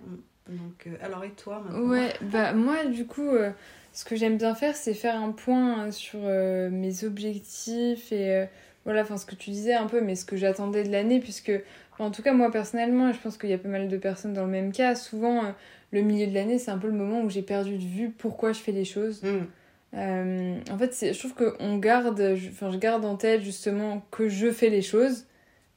Donc, 0.50 0.88
euh, 0.88 0.96
alors 1.02 1.24
et 1.24 1.32
toi 1.32 1.64
maintenant 1.64 1.88
Ouais, 1.88 2.14
bah 2.22 2.54
moi 2.54 2.86
du 2.86 3.06
coup, 3.06 3.30
euh, 3.30 3.52
ce 3.94 4.06
que 4.06 4.16
j'aime 4.16 4.38
bien 4.38 4.56
faire, 4.56 4.76
c'est 4.76 4.94
faire 4.94 5.16
un 5.16 5.32
point 5.32 5.86
euh, 5.88 5.92
sur 5.92 6.20
euh, 6.24 6.70
mes 6.70 7.04
objectifs 7.04 8.12
et 8.12 8.36
euh, 8.36 8.46
voilà, 8.86 9.02
enfin 9.02 9.18
ce 9.18 9.26
que 9.26 9.36
tu 9.36 9.50
disais 9.52 9.74
un 9.74 9.88
peu, 9.88 10.02
mais 10.02 10.16
ce 10.16 10.26
que 10.26 10.36
j'attendais 10.38 10.84
de 10.84 10.92
l'année, 10.92 11.20
puisque 11.20 11.52
en 12.00 12.10
tout 12.12 12.24
cas 12.24 12.34
moi 12.34 12.50
personnellement, 12.52 13.10
et 13.10 13.14
je 13.14 13.20
pense 13.20 13.38
qu'il 13.38 13.50
y 13.50 13.54
a 13.54 13.58
pas 13.60 13.70
mal 13.70 13.88
de 13.88 13.98
personnes 13.98 14.34
dans 14.34 14.46
le 14.46 14.52
même 14.52 14.72
cas, 14.72 14.96
souvent 14.96 15.46
euh, 15.46 15.50
le 15.92 16.02
milieu 16.02 16.26
de 16.28 16.34
l'année, 16.34 16.58
c'est 16.58 16.72
un 16.72 16.78
peu 16.78 16.88
le 16.88 16.94
moment 16.94 17.22
où 17.22 17.30
j'ai 17.30 17.44
perdu 17.44 17.78
de 17.78 17.84
vue 17.84 18.10
pourquoi 18.10 18.54
je 18.54 18.60
fais 18.60 18.72
les 18.72 18.86
choses. 18.86 19.22
Mm. 19.24 19.46
Euh, 19.94 20.56
en 20.72 20.78
fait, 20.78 21.14
je 21.14 21.20
trouve 21.20 21.34
qu'on 21.34 21.78
garde, 21.78 22.36
je- 22.36 22.50
enfin 22.50 22.72
je 22.72 22.78
garde 22.78 23.04
en 23.06 23.18
tête 23.18 23.42
justement 23.42 24.02
que 24.10 24.30
je 24.30 24.50
fais 24.52 24.70
les 24.70 24.82
choses, 24.82 25.26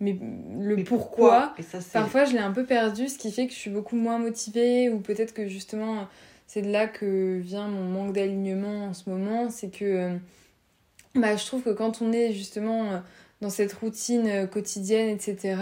mais 0.01 0.17
le 0.61 0.77
Mais 0.77 0.85
pourquoi? 0.85 1.53
Et 1.59 1.63
ça, 1.63 1.81
c'est 1.81 1.93
Parfois, 1.93 2.25
je 2.25 2.33
l'ai 2.33 2.39
un 2.39 2.53
peu 2.53 2.65
perdu, 2.65 3.09
ce 3.09 3.19
qui 3.19 3.33
fait 3.33 3.47
que 3.47 3.53
je 3.53 3.59
suis 3.59 3.71
beaucoup 3.71 3.97
moins 3.97 4.19
motivée, 4.19 4.89
ou 4.89 5.01
peut-être 5.01 5.35
que 5.35 5.49
justement, 5.49 6.07
c'est 6.47 6.63
de 6.63 6.71
là 6.71 6.87
que 6.87 7.39
vient 7.39 7.67
mon 7.69 7.85
manque 7.85 8.13
d'alignement 8.15 8.87
en 8.87 8.95
ce 8.95 9.11
moment. 9.11 9.51
C'est 9.51 9.71
que 9.71 9.85
euh, 9.85 10.15
bah, 11.15 11.37
je 11.37 11.45
trouve 11.47 11.63
que 11.63 11.71
quand 11.71 12.03
on 12.03 12.13
est 12.13 12.33
justement 12.33 12.93
euh, 12.93 12.99
dans 13.41 13.51
cette 13.51 13.73
routine 13.75 14.27
euh, 14.27 14.47
quotidienne, 14.47 15.09
etc., 15.09 15.57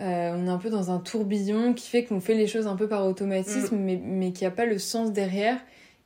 euh, 0.00 0.32
on 0.36 0.46
est 0.46 0.50
un 0.50 0.58
peu 0.58 0.70
dans 0.70 0.90
un 0.90 0.98
tourbillon 0.98 1.72
qui 1.74 1.88
fait 1.88 2.04
qu'on 2.04 2.20
fait 2.20 2.34
les 2.34 2.46
choses 2.48 2.66
un 2.66 2.74
peu 2.76 2.88
par 2.88 3.06
automatisme, 3.06 3.76
mais, 3.76 3.96
mais 4.02 4.32
qu'il 4.32 4.42
n'y 4.46 4.52
a 4.52 4.56
pas 4.56 4.66
le 4.66 4.78
sens 4.78 5.12
derrière. 5.12 5.58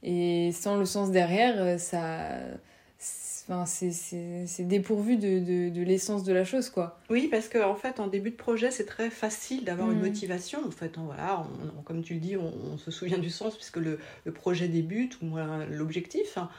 Et 0.03 0.51
sans 0.53 0.77
le 0.77 0.85
sens 0.85 1.11
derrière, 1.11 1.79
ça. 1.81 2.39
c'est- 2.99 3.27
Enfin, 3.51 3.65
c'est- 3.65 4.63
dépourvu 4.65 5.17
de, 5.17 5.39
de, 5.39 5.71
de 5.71 5.83
l'essence 5.83 6.23
de 6.23 6.35
la 6.35 6.45
chose, 6.45 6.69
quoi. 6.69 7.01
Oui, 7.09 7.29
parce 7.31 7.49
qu'en 7.49 7.71
en 7.71 7.75
fait, 7.77 7.99
en 7.99 8.07
début 8.07 8.31
de 8.31 8.37
projet, 8.37 8.71
c'est 8.71 8.85
très 8.85 9.09
facile 9.09 9.65
d'avoir 9.65 9.91
une 9.91 10.01
Mm. 10.01 10.03
motivation. 10.03 10.59
En 10.67 10.71
fait, 10.71 10.99
on- 10.99 11.05
voilà, 11.07 11.41
on- 11.41 11.79
on- 11.79 11.83
comme 11.83 12.03
tu 12.03 12.13
le 12.13 12.21
dis, 12.21 12.37
on, 12.37 12.77
se 12.77 12.91
souvient 12.91 13.17
du 13.17 13.31
sens 13.31 13.57
puisque 13.57 13.79
le, 13.79 13.99
le 14.27 14.33
projet 14.33 14.69
débute 14.69 15.19
ou 15.23 15.25
moins 15.25 15.65
l'objectif. 15.65 16.37
hein. 16.37 16.51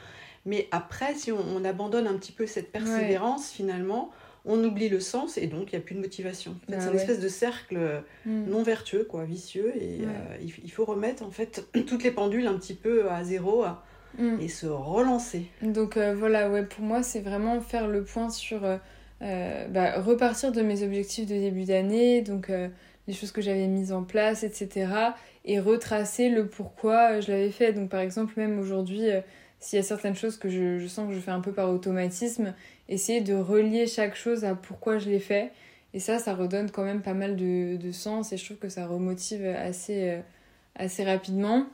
Mais 0.46 0.68
après, 0.70 1.14
si 1.14 1.32
on, 1.32 1.38
on 1.56 1.64
abandonne 1.64 2.06
un 2.06 2.14
petit 2.16 2.32
peu 2.32 2.46
cette 2.46 2.72
persévérance, 2.72 3.50
finalement, 3.50 4.10
on 4.46 4.62
oublie 4.64 4.88
le 4.88 5.00
sens 5.00 5.36
et 5.36 5.46
donc 5.46 5.72
il 5.72 5.76
n'y 5.76 5.82
a 5.82 5.84
plus 5.84 5.94
de 5.94 6.00
motivation. 6.00 6.52
En 6.52 6.54
fait, 6.66 6.72
Bah 6.72 6.76
c'est 6.80 6.86
une 6.88 6.94
ouais. 6.96 7.00
espèce 7.00 7.20
de 7.20 7.28
cercle 7.28 8.02
Mm. 8.24 8.44
non 8.50 8.62
vertueux, 8.62 9.04
quoi, 9.04 9.24
vicieux. 9.24 9.72
Et 9.76 10.00
Ouais. 10.00 10.06
euh, 10.06 10.36
il, 10.42 10.52
il 10.64 10.70
faut 10.72 10.84
remettre 10.86 11.22
en 11.22 11.30
fait 11.30 11.66
toutes 11.86 12.02
les 12.04 12.10
pendules 12.10 12.46
un 12.46 12.54
petit 12.54 12.74
peu 12.74 13.10
à 13.10 13.22
zéro 13.24 13.62
à- 13.64 13.84
Mm. 14.18 14.40
et 14.40 14.48
se 14.48 14.66
relancer. 14.66 15.46
Donc 15.62 15.96
euh, 15.96 16.14
voilà, 16.16 16.50
ouais, 16.50 16.64
pour 16.64 16.82
moi, 16.82 17.02
c'est 17.04 17.20
vraiment 17.20 17.60
faire 17.60 17.86
le 17.86 18.02
point 18.02 18.28
sur 18.28 18.64
euh, 18.64 18.76
euh, 19.22 19.68
bah, 19.68 20.00
repartir 20.00 20.50
de 20.52 20.62
mes 20.62 20.82
objectifs 20.82 21.26
de 21.26 21.34
début 21.34 21.64
d'année, 21.64 22.20
donc 22.22 22.50
euh, 22.50 22.68
les 23.06 23.14
choses 23.14 23.30
que 23.30 23.40
j'avais 23.40 23.68
mises 23.68 23.92
en 23.92 24.02
place, 24.02 24.42
etc. 24.42 24.88
Et 25.44 25.60
retracer 25.60 26.28
le 26.28 26.48
pourquoi 26.48 27.12
euh, 27.12 27.20
je 27.20 27.30
l'avais 27.30 27.50
fait. 27.50 27.72
Donc 27.72 27.88
par 27.90 28.00
exemple, 28.00 28.32
même 28.36 28.58
aujourd'hui, 28.58 29.08
euh, 29.10 29.20
s'il 29.60 29.76
y 29.76 29.80
a 29.80 29.82
certaines 29.82 30.16
choses 30.16 30.38
que 30.38 30.48
je, 30.48 30.86
sens 30.86 31.08
que 31.08 31.14
je 31.14 31.20
fais 31.20 31.30
un 31.30 31.40
peu 31.40 31.52
par 31.52 31.70
automatisme, 31.70 32.54
essayer 32.88 33.20
de 33.20 33.34
relier 33.34 33.86
chaque 33.86 34.16
chose 34.16 34.44
à 34.44 34.54
pourquoi 34.54 34.98
je 34.98 35.10
l'ai 35.10 35.20
fait. 35.20 35.52
Et 35.92 36.00
ça, 36.00 36.18
ça 36.18 36.34
redonne 36.34 36.70
quand 36.70 36.84
même 36.84 37.02
pas 37.02 37.14
mal 37.14 37.36
de, 37.36 37.92
sens 37.92 38.32
et 38.32 38.38
je 38.38 38.44
trouve 38.44 38.56
que 38.56 38.68
ça 38.68 38.86
remotive 38.86 39.44
assez, 39.44 40.08
euh, 40.08 40.20
assez 40.76 41.04
rapidement. 41.04 41.66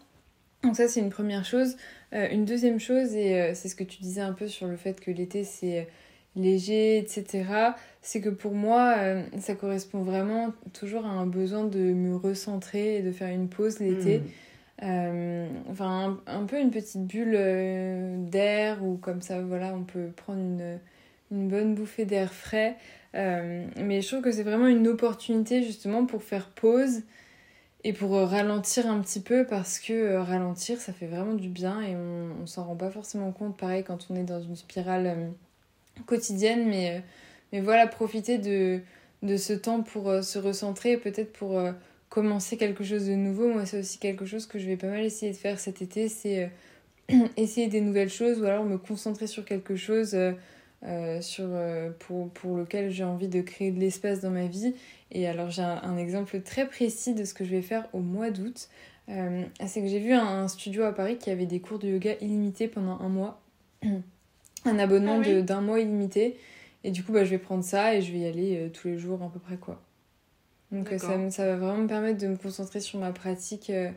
Donc 0.64 0.74
ça, 0.74 0.88
c'est 0.88 1.00
une 1.00 1.10
première 1.10 1.44
chose. 1.44 1.76
Euh, 2.12 2.28
une 2.30 2.44
deuxième 2.44 2.80
chose, 2.80 3.14
et 3.14 3.40
euh, 3.40 3.54
c'est 3.54 3.68
ce 3.68 3.76
que 3.76 3.84
tu 3.84 4.02
disais 4.02 4.20
un 4.20 4.32
peu 4.32 4.48
sur 4.48 4.66
le 4.66 4.76
fait 4.76 5.00
que 5.00 5.10
l'été, 5.10 5.44
c'est 5.44 5.86
léger, 6.34 6.98
etc., 6.98 7.44
c'est 8.02 8.20
que 8.20 8.28
pour 8.28 8.52
moi, 8.52 8.94
ça 9.40 9.54
correspond 9.54 10.02
vraiment 10.02 10.52
toujours 10.74 11.06
à 11.06 11.08
un 11.08 11.26
besoin 11.26 11.64
de 11.64 11.78
me 11.78 12.14
recentrer 12.14 12.98
et 12.98 13.02
de 13.02 13.10
faire 13.10 13.28
une 13.28 13.48
pause 13.48 13.78
l'été. 13.78 14.18
Mm. 14.18 14.24
Euh, 14.82 15.48
un, 15.80 16.44
peu 16.46 16.60
une 16.60 16.70
petite 16.70 17.06
bulle 17.06 17.34
euh, 17.34 18.16
d'air 18.18 18.84
ou 18.84 18.96
comme 18.96 19.22
ça, 19.22 19.40
voilà, 19.40 19.72
on 19.74 19.84
peut 19.84 20.10
prendre 20.14 20.40
une, 21.30 21.48
bonne 21.48 21.74
bouffée 21.74 22.04
d'air 22.04 22.32
frais. 22.32 22.76
Euh, 23.14 23.66
mais 23.78 24.02
je 24.02 24.08
trouve 24.08 24.20
que 24.20 24.32
c'est 24.32 24.42
vraiment 24.42 24.66
une 24.66 24.86
opportunité 24.88 25.62
justement 25.62 26.04
pour 26.04 26.22
faire 26.22 26.50
pause 26.50 27.02
et 27.84 27.92
pour 27.92 28.10
ralentir 28.10 28.86
un 28.90 29.00
petit 29.00 29.20
peu 29.20 29.46
parce 29.46 29.78
que 29.78 30.16
ralentir, 30.16 30.78
ça 30.80 30.92
fait 30.92 31.06
vraiment 31.06 31.34
du 31.34 31.48
bien 31.48 31.80
et 31.80 31.96
on, 31.96 32.46
s'en 32.46 32.64
rend 32.64 32.76
pas 32.76 32.90
forcément 32.90 33.32
compte, 33.32 33.56
pareil, 33.56 33.84
quand 33.84 34.08
on 34.10 34.16
est 34.16 34.24
dans 34.24 34.42
une 34.42 34.56
spirale 34.56 35.32
quotidienne. 36.04 36.68
Mais, 36.68 37.02
mais 37.52 37.60
voilà, 37.60 37.86
profiter 37.86 38.38
de, 38.38 38.80
de 39.22 39.36
ce 39.36 39.52
temps 39.54 39.82
pour 39.82 40.22
se 40.22 40.38
recentrer 40.38 40.96
peut-être 40.98 41.32
pour 41.32 41.60
commencer 42.16 42.56
quelque 42.56 42.82
chose 42.82 43.06
de 43.06 43.14
nouveau. 43.14 43.48
Moi, 43.52 43.66
c'est 43.66 43.78
aussi 43.78 43.98
quelque 43.98 44.24
chose 44.24 44.46
que 44.46 44.58
je 44.58 44.64
vais 44.64 44.78
pas 44.78 44.86
mal 44.86 45.04
essayer 45.04 45.32
de 45.32 45.36
faire 45.36 45.60
cet 45.60 45.82
été, 45.82 46.08
c'est 46.08 46.50
euh, 47.12 47.26
essayer 47.36 47.68
des 47.68 47.82
nouvelles 47.82 48.08
choses 48.08 48.40
ou 48.40 48.44
alors 48.46 48.64
me 48.64 48.78
concentrer 48.78 49.26
sur 49.26 49.44
quelque 49.44 49.76
chose 49.76 50.14
euh, 50.14 50.32
euh, 50.84 51.20
sur, 51.20 51.44
euh, 51.48 51.90
pour, 51.98 52.30
pour 52.30 52.56
lequel 52.56 52.90
j'ai 52.90 53.04
envie 53.04 53.28
de 53.28 53.42
créer 53.42 53.70
de 53.70 53.78
l'espace 53.78 54.20
dans 54.20 54.30
ma 54.30 54.46
vie. 54.46 54.74
Et 55.12 55.28
alors, 55.28 55.50
j'ai 55.50 55.60
un, 55.60 55.82
un 55.82 55.98
exemple 55.98 56.40
très 56.40 56.66
précis 56.66 57.12
de 57.12 57.24
ce 57.24 57.34
que 57.34 57.44
je 57.44 57.50
vais 57.50 57.60
faire 57.60 57.86
au 57.92 58.00
mois 58.00 58.30
d'août. 58.30 58.70
Euh, 59.10 59.42
c'est 59.66 59.82
que 59.82 59.86
j'ai 59.86 60.00
vu 60.00 60.14
un, 60.14 60.24
un 60.26 60.48
studio 60.48 60.84
à 60.84 60.92
Paris 60.92 61.18
qui 61.18 61.28
avait 61.28 61.44
des 61.44 61.60
cours 61.60 61.78
de 61.78 61.86
yoga 61.86 62.14
illimités 62.22 62.66
pendant 62.66 62.98
un 62.98 63.10
mois. 63.10 63.42
un 64.64 64.78
abonnement 64.78 65.16
Ah 65.22 65.28
oui. 65.28 65.42
d'un 65.42 65.60
mois 65.60 65.80
illimité. 65.80 66.38
Et 66.82 66.92
du 66.92 67.04
coup, 67.04 67.12
bah, 67.12 67.24
je 67.24 67.30
vais 67.30 67.38
prendre 67.38 67.62
ça 67.62 67.94
et 67.94 68.00
je 68.00 68.10
vais 68.10 68.20
y 68.20 68.26
aller 68.26 68.70
tous 68.72 68.88
les 68.88 68.96
jours 68.96 69.22
à 69.22 69.28
peu 69.30 69.38
près, 69.38 69.58
quoi. 69.58 69.82
Donc 70.72 70.90
euh, 70.92 70.98
ça, 70.98 71.30
ça 71.30 71.46
va 71.46 71.56
vraiment 71.56 71.82
me 71.82 71.86
permettre 71.88 72.18
de 72.20 72.26
me 72.26 72.36
concentrer 72.36 72.80
sur 72.80 72.98
ma 72.98 73.12
pratique 73.12 73.70
euh, 73.70 73.88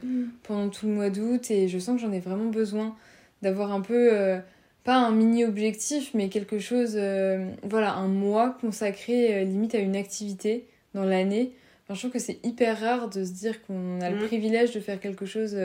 pendant 0.43 0.69
tout 0.69 0.87
le 0.87 0.93
mois 0.93 1.09
d'août 1.09 1.49
et 1.51 1.67
je 1.67 1.79
sens 1.79 1.95
que 1.95 2.01
j'en 2.07 2.11
ai 2.13 2.19
vraiment 2.19 2.45
besoin 2.49 2.95
d'avoir 3.41 3.71
un 3.71 3.81
peu, 3.81 4.09
euh, 4.13 4.39
pas 4.83 4.95
un 4.97 5.11
mini 5.11 5.45
objectif, 5.45 6.11
mais 6.13 6.29
quelque 6.29 6.59
chose, 6.59 6.93
euh, 6.95 7.49
voilà, 7.63 7.93
un 7.93 8.07
mois 8.07 8.55
consacré 8.61 9.33
euh, 9.41 9.43
limite 9.45 9.73
à 9.75 9.79
une 9.79 9.95
activité 9.95 10.67
dans 10.93 11.03
l'année. 11.03 11.53
Enfin, 11.85 11.95
je 11.95 11.99
trouve 12.01 12.11
que 12.11 12.19
c'est 12.19 12.39
hyper 12.45 12.79
rare 12.79 13.09
de 13.09 13.23
se 13.25 13.31
dire 13.31 13.61
qu'on 13.65 13.99
a 14.01 14.09
le 14.11 14.17
Mhm. 14.17 14.27
privilège 14.27 14.71
de 14.73 14.79
faire 14.79 14.99
quelque 14.99 15.25
chose 15.25 15.57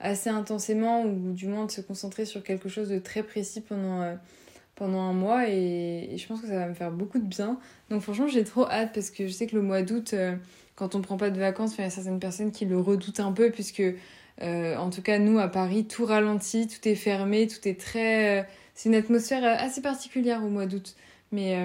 assez 0.00 0.30
intensément 0.30 1.02
ou 1.04 1.32
du 1.32 1.46
moins 1.46 1.66
de 1.66 1.70
se 1.70 1.80
concentrer 1.82 2.24
sur 2.24 2.42
quelque 2.42 2.68
chose 2.70 2.88
de 2.88 2.98
très 2.98 3.22
précis 3.22 3.60
pendant, 3.60 4.16
pendant 4.78 5.00
un 5.00 5.12
mois 5.12 5.48
et, 5.48 6.16
je 6.16 6.26
pense 6.26 6.40
que 6.40 6.46
ça 6.46 6.54
va 6.54 6.68
me 6.68 6.74
faire 6.74 6.92
beaucoup 6.92 7.18
de 7.18 7.26
bien. 7.26 7.58
Donc 7.90 8.00
franchement, 8.02 8.28
j'ai 8.28 8.44
trop 8.44 8.66
hâte 8.66 8.92
parce 8.94 9.10
que 9.10 9.26
je 9.26 9.32
sais 9.32 9.46
que 9.46 9.56
le 9.56 9.62
mois 9.62 9.82
d'août, 9.82 10.12
euh, 10.14 10.36
quand 10.76 10.94
on 10.94 11.02
prend 11.02 11.16
pas 11.16 11.30
de 11.30 11.38
vacances, 11.38 11.76
il 11.76 11.82
y 11.82 11.84
a 11.84 11.90
certaines 11.90 12.20
personnes 12.20 12.52
qui 12.52 12.64
le 12.64 12.78
redoutent 12.78 13.20
un 13.20 13.32
peu 13.32 13.50
puisque, 13.50 13.82
euh, 14.40 14.76
en 14.76 14.90
tout 14.90 15.02
cas, 15.02 15.18
nous 15.18 15.38
à 15.40 15.48
Paris, 15.48 15.86
tout 15.86 16.04
ralentit, 16.04 16.68
tout 16.68 16.88
est 16.88 16.94
fermé, 16.94 17.48
tout 17.48 17.66
est 17.66 17.78
très. 17.78 18.40
Euh, 18.40 18.42
c'est 18.74 18.88
une 18.88 18.94
atmosphère 18.94 19.44
assez 19.44 19.82
particulière 19.82 20.44
au 20.44 20.48
mois 20.48 20.66
d'août. 20.66 20.94
Mais, 21.32 21.58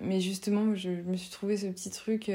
mais 0.00 0.20
justement, 0.20 0.74
je, 0.76 0.90
me 0.90 1.16
suis 1.16 1.30
trouvé 1.30 1.56
ce 1.56 1.66
petit 1.66 1.90
truc 1.90 2.30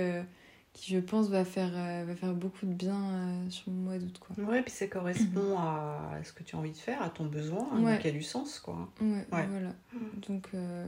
qui 0.73 0.93
je 0.93 0.99
pense 0.99 1.27
va 1.29 1.43
faire, 1.43 1.71
euh, 1.75 2.05
va 2.07 2.15
faire 2.15 2.33
beaucoup 2.33 2.65
de 2.65 2.73
bien 2.73 2.95
euh, 2.95 3.49
sur 3.49 3.71
le 3.71 3.77
mois 3.77 3.97
d'août. 3.97 4.19
Quoi. 4.19 4.45
Ouais, 4.45 4.61
puis 4.61 4.71
ça 4.71 4.87
correspond 4.87 5.57
à 5.57 6.19
ce 6.23 6.31
que 6.31 6.43
tu 6.43 6.55
as 6.55 6.59
envie 6.59 6.71
de 6.71 6.77
faire, 6.77 7.01
à 7.01 7.09
ton 7.09 7.25
besoin, 7.25 7.67
hein, 7.73 7.81
donc 7.81 7.99
il 7.99 8.05
y 8.05 8.09
a 8.09 8.13
du 8.13 8.23
sens. 8.23 8.59
Quoi. 8.59 8.89
Ouais, 9.01 9.25
voilà. 9.31 9.73
Donc 10.27 10.47
euh, 10.53 10.85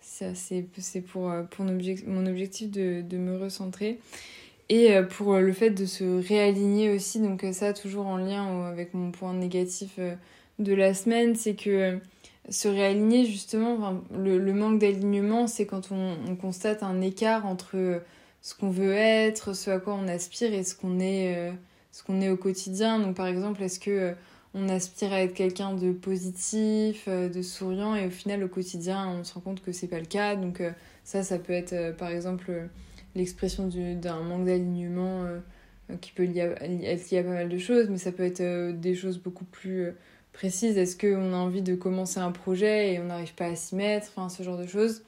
c'est 0.00 1.00
pour, 1.00 1.32
pour 1.50 1.64
mon, 1.64 1.72
objectif, 1.72 2.06
mon 2.08 2.26
objectif 2.26 2.70
de, 2.70 3.02
de, 3.02 3.16
me 3.16 3.38
recentrer. 3.38 4.00
Et 4.68 4.96
pour 5.10 5.36
le 5.36 5.52
fait 5.52 5.70
de 5.70 5.84
se 5.84 6.26
réaligner 6.26 6.94
aussi, 6.94 7.20
donc 7.20 7.44
ça 7.52 7.74
toujours 7.74 8.06
en 8.06 8.16
lien 8.16 8.66
avec 8.66 8.94
mon 8.94 9.10
point 9.10 9.34
négatif 9.34 9.98
de 10.58 10.72
la 10.72 10.94
semaine, 10.94 11.34
c'est 11.34 11.54
que 11.54 11.98
se 12.48 12.68
réaligner 12.68 13.24
justement, 13.26 14.02
le, 14.16 14.38
le 14.38 14.52
manque 14.52 14.78
d'alignement, 14.78 15.46
c'est 15.46 15.66
quand 15.66 15.92
on, 15.92 16.16
on, 16.26 16.36
constate 16.36 16.82
un 16.82 17.00
écart 17.00 17.46
entre 17.46 18.02
ce 18.42 18.54
qu'on 18.56 18.70
veut 18.70 18.92
être, 18.92 19.54
ce 19.54 19.70
à 19.70 19.78
quoi 19.78 19.94
on 19.94 20.08
aspire 20.08 20.52
et 20.52 20.64
ce 20.64 20.74
qu'on 20.74 20.98
est, 20.98 21.36
euh, 21.36 21.52
ce 21.92 22.02
qu'on 22.02 22.20
est 22.20 22.28
au 22.28 22.36
quotidien. 22.36 22.98
Donc 22.98 23.16
par 23.16 23.28
exemple, 23.28 23.62
est-ce 23.62 23.78
que 23.78 23.90
euh, 23.90 24.12
on 24.52 24.68
aspire 24.68 25.12
à 25.12 25.22
être 25.22 25.32
quelqu'un 25.32 25.74
de 25.74 25.92
positif, 25.92 27.04
euh, 27.08 27.28
de 27.28 27.40
souriant 27.40 27.94
et 27.94 28.06
au 28.06 28.10
final 28.10 28.44
au 28.44 28.48
quotidien 28.48 29.08
on 29.08 29.24
se 29.24 29.32
rend 29.32 29.40
compte 29.40 29.62
que 29.62 29.72
c'est 29.72 29.86
pas 29.86 30.00
le 30.00 30.06
cas. 30.06 30.34
Donc 30.34 30.60
ça, 31.04 31.22
ça 31.22 31.38
peut 31.38 31.52
être 31.52 31.96
par 31.96 32.10
exemple 32.10 32.68
l'expression 33.14 33.68
d'un 33.68 34.20
manque 34.22 34.44
d'alignement 34.46 35.26
qui 36.00 36.12
peut 36.12 36.24
être 36.24 36.32
lié 36.32 37.20
à 37.20 37.22
pas 37.22 37.28
mal 37.28 37.48
de 37.48 37.58
choses, 37.58 37.88
mais 37.90 37.98
ça 37.98 38.10
peut 38.10 38.24
être 38.24 38.72
des 38.72 38.94
choses 38.94 39.18
beaucoup 39.18 39.44
plus 39.44 39.92
précises. 40.32 40.78
Est-ce 40.78 40.96
qu'on 40.96 41.32
a 41.32 41.36
envie 41.36 41.62
de 41.62 41.74
commencer 41.74 42.18
un 42.18 42.32
projet 42.32 42.94
et 42.94 42.98
on 42.98 43.04
n'arrive 43.04 43.34
pas 43.34 43.46
à 43.46 43.54
s'y 43.54 43.76
mettre, 43.76 44.08
enfin 44.16 44.28
ce 44.28 44.42
genre 44.42 44.58
de 44.58 44.66
choses. 44.66 45.02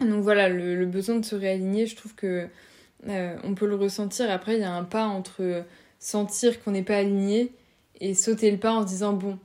Donc 0.00 0.22
voilà, 0.22 0.48
le, 0.48 0.86
besoin 0.86 1.16
de 1.16 1.24
se 1.24 1.34
réaligner, 1.34 1.86
je 1.86 1.96
trouve 1.96 2.14
que 2.14 2.48
euh, 3.08 3.36
on 3.44 3.54
peut 3.54 3.66
le 3.66 3.76
ressentir. 3.76 4.30
Après, 4.30 4.54
il 4.54 4.60
y 4.60 4.64
a 4.64 4.72
un 4.72 4.84
pas 4.84 5.04
entre 5.04 5.64
sentir 5.98 6.62
qu'on 6.62 6.72
n'est 6.72 6.82
pas 6.82 6.96
aligné 6.96 7.52
et 8.00 8.14
sauter 8.14 8.50
le 8.50 8.58
pas 8.58 8.72
en 8.72 8.82
se 8.82 8.88
disant 8.88 9.12
bon, 9.12 9.38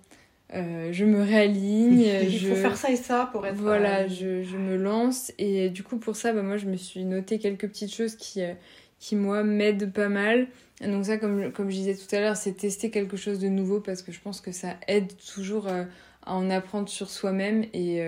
euh, 0.54 0.90
je 0.92 1.06
me 1.06 1.22
réaligne. 1.22 2.02
il 2.24 2.40
faut 2.40 2.56
faire 2.56 2.78
ça 2.78 2.92
et 2.92 2.96
ça 2.96 3.30
pour 3.32 3.46
être. 3.46 3.56
Voilà, 3.56 4.08
je, 4.08 4.44
je, 4.44 4.58
me 4.58 4.76
lance. 4.76 5.32
Et 5.38 5.70
du 5.70 5.84
coup, 5.84 5.98
pour 5.98 6.16
ça, 6.16 6.34
bah, 6.34 6.42
moi, 6.42 6.58
je 6.58 6.66
me 6.66 6.76
suis 6.76 7.06
noté 7.06 7.40
quelques 7.40 7.68
petites 7.68 7.94
choses 7.94 8.16
qui, 8.16 8.42
euh, 8.42 8.54
qui 9.00 9.16
moi, 9.16 9.44
m'aident 9.44 9.92
pas 9.94 10.10
mal. 10.10 10.48
Donc, 10.82 11.06
ça, 11.06 11.18
comme, 11.18 11.52
comme 11.52 11.70
je 11.70 11.76
disais 11.76 11.96
tout 11.96 12.14
à 12.16 12.20
l'heure, 12.20 12.38
c'est 12.38 12.54
tester 12.54 12.90
quelque 12.90 13.18
chose 13.18 13.40
de 13.40 13.50
nouveau 13.50 13.82
parce 13.82 14.02
que 14.02 14.12
je 14.12 14.20
pense 14.20 14.42
que 14.42 14.52
ça 14.52 14.76
aide 14.88 15.12
toujours 15.34 15.68
à 15.68 15.86
en 16.26 16.50
apprendre 16.50 16.88
sur 16.90 17.10
soi-même 17.10 17.66
et 17.74 18.02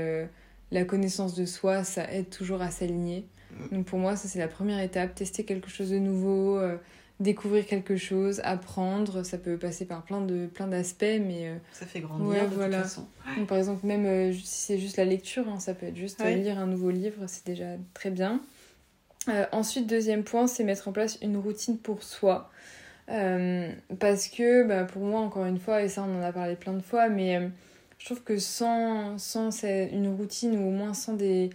la 0.71 0.85
connaissance 0.85 1.35
de 1.35 1.45
soi, 1.45 1.83
ça 1.83 2.11
aide 2.11 2.29
toujours 2.29 2.61
à 2.61 2.71
s'aligner. 2.71 3.25
Mm. 3.51 3.75
Donc 3.75 3.85
pour 3.85 3.99
moi, 3.99 4.15
ça 4.15 4.27
c'est 4.27 4.39
la 4.39 4.47
première 4.47 4.79
étape, 4.79 5.15
tester 5.15 5.43
quelque 5.43 5.69
chose 5.69 5.91
de 5.91 5.99
nouveau, 5.99 6.57
euh, 6.57 6.77
découvrir 7.19 7.65
quelque 7.65 7.97
chose, 7.97 8.41
apprendre. 8.43 9.23
Ça 9.23 9.37
peut 9.37 9.57
passer 9.57 9.85
par 9.85 10.03
plein 10.03 10.21
de 10.21 10.47
plein 10.47 10.67
d'aspects, 10.67 11.01
mais 11.01 11.49
euh, 11.49 11.55
ça 11.73 11.85
fait 11.85 11.99
grandir 11.99 12.49
de 12.49 12.55
toute 12.55 12.73
façon. 12.73 13.07
Donc, 13.37 13.47
par 13.47 13.57
exemple, 13.57 13.85
même 13.85 14.05
euh, 14.05 14.33
si 14.33 14.41
c'est 14.43 14.79
juste 14.79 14.97
la 14.97 15.05
lecture, 15.05 15.47
hein, 15.49 15.59
ça 15.59 15.73
peut 15.73 15.87
être 15.87 15.97
juste 15.97 16.23
lire 16.23 16.57
un 16.57 16.67
nouveau 16.67 16.89
livre, 16.89 17.25
c'est 17.27 17.45
déjà 17.45 17.75
très 17.93 18.11
bien. 18.11 18.41
ensuite, 19.51 19.87
deuxième 19.87 20.23
point, 20.23 20.47
c'est 20.47 20.63
mettre 20.63 20.87
en 20.87 20.91
place 20.91 21.17
une 21.21 21.37
routine 21.37 21.77
pour 21.77 22.03
soi. 22.03 22.49
parce 23.07 24.27
que 24.29 24.63
bah, 24.65 24.85
pour 24.85 25.03
moi, 25.03 25.19
encore 25.19 25.45
une 25.45 25.59
fois, 25.59 25.83
et 25.83 25.89
ça 25.89 26.03
on 26.03 26.19
en 26.19 26.23
a 26.23 26.31
parlé 26.31 26.55
plein 26.55 26.73
de 26.73 26.81
fois, 26.81 27.09
mais 27.09 27.51
je 28.01 28.05
trouve 28.05 28.23
que 28.23 28.39
sans, 28.39 29.19
sans 29.19 29.63
une 29.63 30.07
routine 30.07 30.57
ou 30.57 30.69
au 30.69 30.71
moins 30.71 30.95
sans 30.95 31.13
des, 31.13 31.51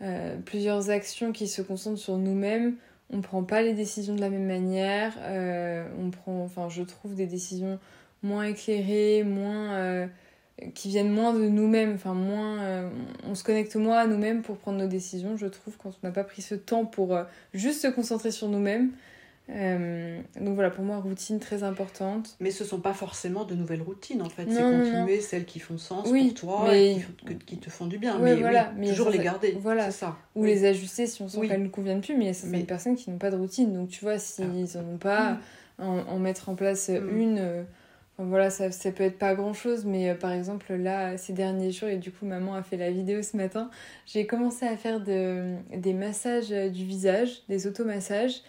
euh, 0.00 0.36
plusieurs 0.46 0.88
actions 0.88 1.32
qui 1.32 1.46
se 1.46 1.60
concentrent 1.60 2.00
sur 2.00 2.16
nous-mêmes, 2.16 2.76
on 3.10 3.18
ne 3.18 3.22
prend 3.22 3.42
pas 3.42 3.60
les 3.60 3.74
décisions 3.74 4.14
de 4.14 4.20
la 4.22 4.30
même 4.30 4.46
manière. 4.46 5.12
Euh, 5.20 5.86
on 6.02 6.10
prend, 6.10 6.42
enfin, 6.44 6.70
je 6.70 6.82
trouve 6.82 7.14
des 7.14 7.26
décisions 7.26 7.78
moins 8.22 8.44
éclairées, 8.44 9.22
moins, 9.22 9.74
euh, 9.74 10.06
qui 10.74 10.88
viennent 10.88 11.12
moins 11.12 11.34
de 11.34 11.46
nous-mêmes. 11.46 11.92
Enfin, 11.92 12.14
moins, 12.14 12.90
on 13.28 13.34
se 13.34 13.44
connecte 13.44 13.76
moins 13.76 13.98
à 13.98 14.06
nous-mêmes 14.06 14.40
pour 14.40 14.56
prendre 14.56 14.78
nos 14.78 14.88
décisions, 14.88 15.36
je 15.36 15.46
trouve, 15.46 15.76
quand 15.76 15.90
on 16.02 16.06
n'a 16.06 16.12
pas 16.12 16.24
pris 16.24 16.40
ce 16.40 16.54
temps 16.54 16.86
pour 16.86 17.18
juste 17.52 17.82
se 17.82 17.88
concentrer 17.88 18.30
sur 18.30 18.48
nous-mêmes. 18.48 18.92
Euh, 19.50 20.20
donc 20.40 20.54
voilà, 20.54 20.70
pour 20.70 20.84
moi, 20.84 20.98
routine 20.98 21.40
très 21.40 21.64
importante. 21.64 22.36
Mais 22.40 22.50
ce 22.50 22.64
sont 22.64 22.80
pas 22.80 22.94
forcément 22.94 23.44
de 23.44 23.54
nouvelles 23.54 23.82
routines 23.82 24.22
en 24.22 24.28
fait, 24.28 24.46
c'est 24.48 24.62
continuer 24.62 25.20
celles 25.20 25.44
qui 25.44 25.58
font 25.58 25.78
sens 25.78 26.08
pour 26.08 26.34
toi 26.34 26.76
et 26.76 27.04
qui, 27.46 27.58
te 27.58 27.68
font 27.68 27.86
du 27.86 27.98
bien. 27.98 28.18
mais, 28.18 28.36
voilà, 28.36 28.72
mais 28.76 28.88
toujours 28.88 29.10
les 29.10 29.18
garder. 29.18 29.56
Voilà. 29.60 29.90
ça. 29.90 30.16
Ou 30.36 30.44
les 30.44 30.64
ajuster 30.64 31.06
si 31.06 31.22
on 31.22 31.28
sent 31.28 31.48
qu'elles 31.48 31.62
ne 31.62 31.68
conviennent 31.68 32.00
plus, 32.00 32.16
mais 32.16 32.30
a 32.30 32.58
des 32.58 32.64
personnes 32.64 32.94
qui 32.94 33.10
n'ont 33.10 33.18
pas 33.18 33.30
de 33.30 33.36
routine. 33.36 33.72
Donc 33.72 33.88
tu 33.88 34.04
vois, 34.04 34.18
s'ils 34.18 34.46
n'en 34.46 34.94
ont 34.94 34.98
pas, 34.98 35.38
mm. 35.78 35.82
en, 36.08 36.18
mettre 36.18 36.48
en 36.48 36.54
place 36.54 36.88
mm. 36.88 37.18
une. 37.18 37.38
Euh, 37.38 37.62
voilà, 38.18 38.50
ça, 38.50 38.70
ça 38.70 38.92
peut 38.92 39.02
être 39.02 39.18
pas 39.18 39.34
grand 39.34 39.54
chose, 39.54 39.84
mais 39.84 40.10
euh, 40.10 40.14
par 40.14 40.30
exemple, 40.30 40.72
là, 40.74 41.16
ces 41.16 41.32
derniers 41.32 41.72
jours, 41.72 41.88
et 41.88 41.96
du 41.96 42.12
coup, 42.12 42.24
maman 42.24 42.54
a 42.54 42.62
fait 42.62 42.76
la 42.76 42.90
vidéo 42.90 43.20
ce 43.22 43.36
matin, 43.36 43.68
j'ai 44.06 44.26
commencé 44.26 44.64
à 44.64 44.76
faire 44.76 45.00
de, 45.00 45.54
des 45.74 45.92
massages 45.92 46.50
du 46.50 46.84
visage, 46.84 47.42
des 47.48 47.66
automassages. 47.66 48.42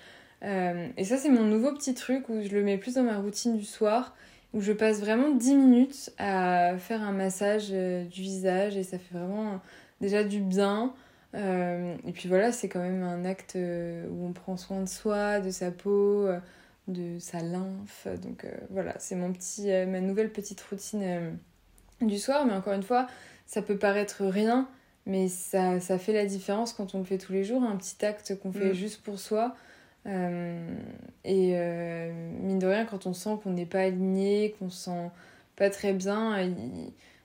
Euh, 0.44 0.90
et 0.98 1.04
ça, 1.06 1.18
c'est 1.18 1.30
mon 1.30 1.44
nouveau 1.44 1.72
petit 1.74 1.94
truc 1.94 2.30
où 2.30 2.42
je 2.42 2.50
le 2.50 2.64
mets 2.64 2.78
plus 2.78 2.96
dans 2.96 3.04
ma 3.04 3.18
routine 3.18 3.58
du 3.58 3.66
soir, 3.66 4.16
où 4.54 4.62
je 4.62 4.74
passe 4.74 5.00
vraiment 5.00 5.30
10 5.30 5.56
minutes 5.56 6.12
à 6.18 6.78
faire 6.78 7.02
un 7.02 7.12
massage 7.12 7.70
euh, 7.72 8.04
du 8.06 8.22
visage 8.22 8.78
et 8.78 8.84
ça 8.84 8.98
fait 8.98 9.18
vraiment 9.18 9.62
déjà 10.02 10.24
du 10.24 10.42
bien. 10.42 10.94
Euh, 11.36 11.96
et 12.06 12.12
puis 12.12 12.28
voilà, 12.28 12.52
c'est 12.52 12.68
quand 12.68 12.82
même 12.82 13.04
un 13.04 13.26
acte 13.26 13.58
où 13.58 14.26
on 14.26 14.34
prend 14.34 14.58
soin 14.58 14.82
de 14.82 14.90
soi, 14.90 15.40
de 15.40 15.50
sa 15.50 15.72
peau, 15.72 16.28
de 16.88 17.18
sa 17.20 17.40
lymphe. 17.40 18.08
Donc 18.22 18.46
voilà, 18.70 18.96
c'est 19.00 19.16
mon 19.16 19.32
petit, 19.32 19.68
ma 19.88 20.02
nouvelle 20.02 20.32
petite 20.32 20.62
routine 20.62 21.38
du 22.02 22.20
soir. 22.20 22.46
Mais 22.46 22.54
encore 22.54 22.74
une 22.74 22.84
fois, 22.84 23.08
ça 23.48 23.62
peut 23.62 23.78
paraître 23.78 24.26
rien, 24.26 24.68
mais 25.08 25.28
ça, 25.28 25.80
ça 25.80 25.98
fait 25.98 26.14
la 26.14 26.26
différence 26.26 26.74
quand 26.74 26.94
on 26.94 27.00
le 27.00 27.06
fait 27.06 27.18
tous 27.18 27.34
les 27.34 27.46
jours. 27.46 27.64
Un 27.64 27.78
petit 27.78 28.06
acte 28.06 28.38
qu'on 28.40 28.52
fait 28.52 28.72
mm. 28.72 28.76
juste 28.76 29.02
pour 29.02 29.18
soi. 29.18 29.56
Euh, 30.06 30.76
et 31.24 31.52
euh, 31.54 32.12
mine 32.42 32.60
de 32.60 32.68
rien, 32.68 32.86
quand 32.86 33.06
on 33.06 33.14
sent 33.14 33.38
qu'on 33.44 33.52
n'est 33.52 33.66
pas 33.66 33.82
aligné, 33.82 34.56
qu'on 34.60 34.70
se 34.70 34.86
sent 34.86 35.10
pas 35.56 35.70
très 35.70 35.94
bien, 35.94 36.38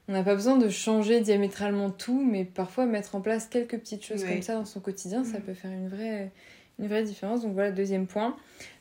on 0.07 0.13
n'a 0.13 0.23
pas 0.23 0.35
besoin 0.35 0.57
de 0.57 0.69
changer 0.69 1.21
diamétralement 1.21 1.91
tout, 1.91 2.23
mais 2.25 2.45
parfois 2.45 2.87
mettre 2.87 3.15
en 3.15 3.21
place 3.21 3.47
quelques 3.47 3.79
petites 3.79 4.05
choses 4.05 4.25
comme 4.25 4.43
ça 4.43 4.55
dans 4.55 4.65
son 4.65 4.81
quotidien, 4.81 5.25
ça 5.25 5.39
mm. 5.39 5.43
peut 5.43 5.55
faire 5.55 5.73
une 5.73 5.89
vraie, 5.89 6.31
une 6.79 6.87
vraie 6.87 7.03
différence. 7.03 7.43
Donc 7.43 7.55
voilà, 7.55 7.71
deuxième 7.71 8.07
point. 8.07 8.37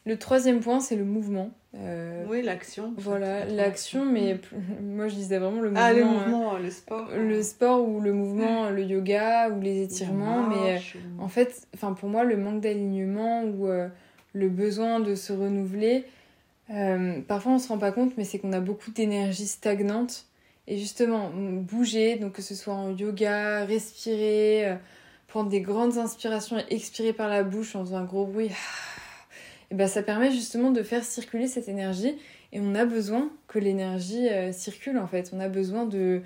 Le 0.05 0.17
troisième 0.17 0.59
point, 0.59 0.79
c'est 0.79 0.95
le 0.95 1.03
mouvement. 1.03 1.51
Euh, 1.75 2.25
oui, 2.29 2.41
l'action. 2.41 2.93
Voilà, 2.97 3.45
l'action, 3.45 4.05
mais 4.05 4.35
mm. 4.35 4.85
moi 4.95 5.07
je 5.07 5.15
disais 5.15 5.37
vraiment 5.37 5.61
le 5.61 5.69
mouvement. 5.69 5.83
Ah, 5.83 5.93
le 5.93 6.05
mouvement, 6.05 6.57
le 6.57 6.69
sport. 6.69 7.09
Le 7.15 7.43
sport 7.43 7.87
ou 7.87 7.99
le 7.99 8.13
mouvement, 8.13 8.69
le 8.69 8.83
yoga 8.83 9.49
ou 9.49 9.59
les 9.59 9.83
étirements. 9.83 10.47
mais 10.47 10.79
en 11.19 11.27
fait, 11.27 11.67
pour 11.99 12.09
moi, 12.09 12.23
le 12.23 12.37
manque 12.37 12.61
d'alignement 12.61 13.43
ou 13.43 13.67
euh, 13.67 13.87
le 14.33 14.49
besoin 14.49 14.99
de 14.99 15.13
se 15.15 15.33
renouveler, 15.33 16.05
euh, 16.69 17.21
parfois 17.27 17.53
on 17.53 17.59
se 17.59 17.67
rend 17.67 17.77
pas 17.77 17.91
compte, 17.91 18.13
mais 18.17 18.23
c'est 18.23 18.39
qu'on 18.39 18.53
a 18.53 18.59
beaucoup 18.59 18.91
d'énergie 18.91 19.47
stagnante. 19.47 20.25
Et 20.69 20.77
justement, 20.77 21.31
bouger, 21.33 22.17
donc 22.17 22.33
que 22.33 22.41
ce 22.41 22.53
soit 22.53 22.73
en 22.73 22.93
yoga, 22.95 23.63
respirer 23.63 24.77
prendre 25.27 25.49
des 25.49 25.61
grandes 25.61 25.97
inspirations 25.97 26.57
et 26.57 26.65
expirer 26.73 27.13
par 27.13 27.27
la 27.29 27.43
bouche 27.43 27.75
en 27.75 27.83
faisant 27.83 27.97
un 27.97 28.05
gros 28.05 28.25
bruit, 28.25 28.49
et 29.71 29.75
ben 29.75 29.87
ça 29.87 30.01
permet 30.01 30.31
justement 30.31 30.71
de 30.71 30.81
faire 30.81 31.03
circuler 31.03 31.47
cette 31.47 31.67
énergie. 31.67 32.15
Et 32.53 32.59
on 32.61 32.75
a 32.75 32.85
besoin 32.85 33.29
que 33.47 33.59
l'énergie 33.59 34.29
euh, 34.29 34.51
circule 34.53 34.97
en 34.97 35.07
fait. 35.07 35.31
On 35.33 35.39
a 35.39 35.49
besoin 35.49 35.85
de, 35.85 36.21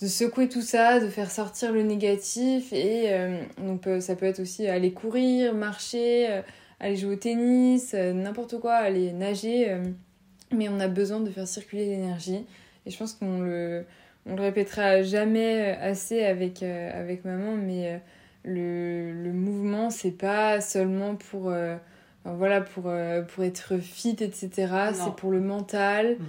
de 0.00 0.06
secouer 0.06 0.48
tout 0.48 0.62
ça, 0.62 0.98
de 0.98 1.08
faire 1.08 1.30
sortir 1.30 1.72
le 1.72 1.82
négatif. 1.82 2.72
Et 2.72 3.12
euh, 3.12 3.42
donc 3.58 3.86
ça 4.00 4.16
peut 4.16 4.26
être 4.26 4.40
aussi 4.40 4.66
aller 4.66 4.92
courir, 4.92 5.54
marcher, 5.54 6.30
euh, 6.30 6.42
aller 6.80 6.96
jouer 6.96 7.12
au 7.12 7.16
tennis, 7.16 7.92
n'importe 7.92 8.58
quoi, 8.58 8.74
aller 8.74 9.12
nager. 9.12 9.76
mais 10.50 10.68
on 10.68 10.80
a 10.80 10.88
besoin 10.88 11.20
de 11.20 11.30
faire 11.30 11.46
circuler 11.46 11.84
l'énergie. 11.84 12.46
Et 12.86 12.90
je 12.90 12.96
pense 12.96 13.12
qu'on 13.12 13.42
le, 13.42 13.84
on 14.26 14.34
le 14.34 14.42
répétera 14.42 15.02
jamais 15.02 15.76
assez 15.80 16.24
avec, 16.24 16.62
avec 16.62 17.24
maman, 17.24 17.54
mais 17.54 18.00
le, 18.44 19.12
le 19.12 19.32
mouvement, 19.32 19.90
c'est 19.90 20.10
pas 20.10 20.60
seulement 20.60 21.14
pour, 21.14 21.48
euh, 21.48 21.76
voilà, 22.24 22.60
pour, 22.60 22.84
euh, 22.86 23.22
pour 23.22 23.44
être 23.44 23.78
fit, 23.78 24.16
etc. 24.20 24.50
C'est 24.94 25.14
pour 25.16 25.30
le 25.30 25.40
mental. 25.40 26.18
Mm. 26.18 26.24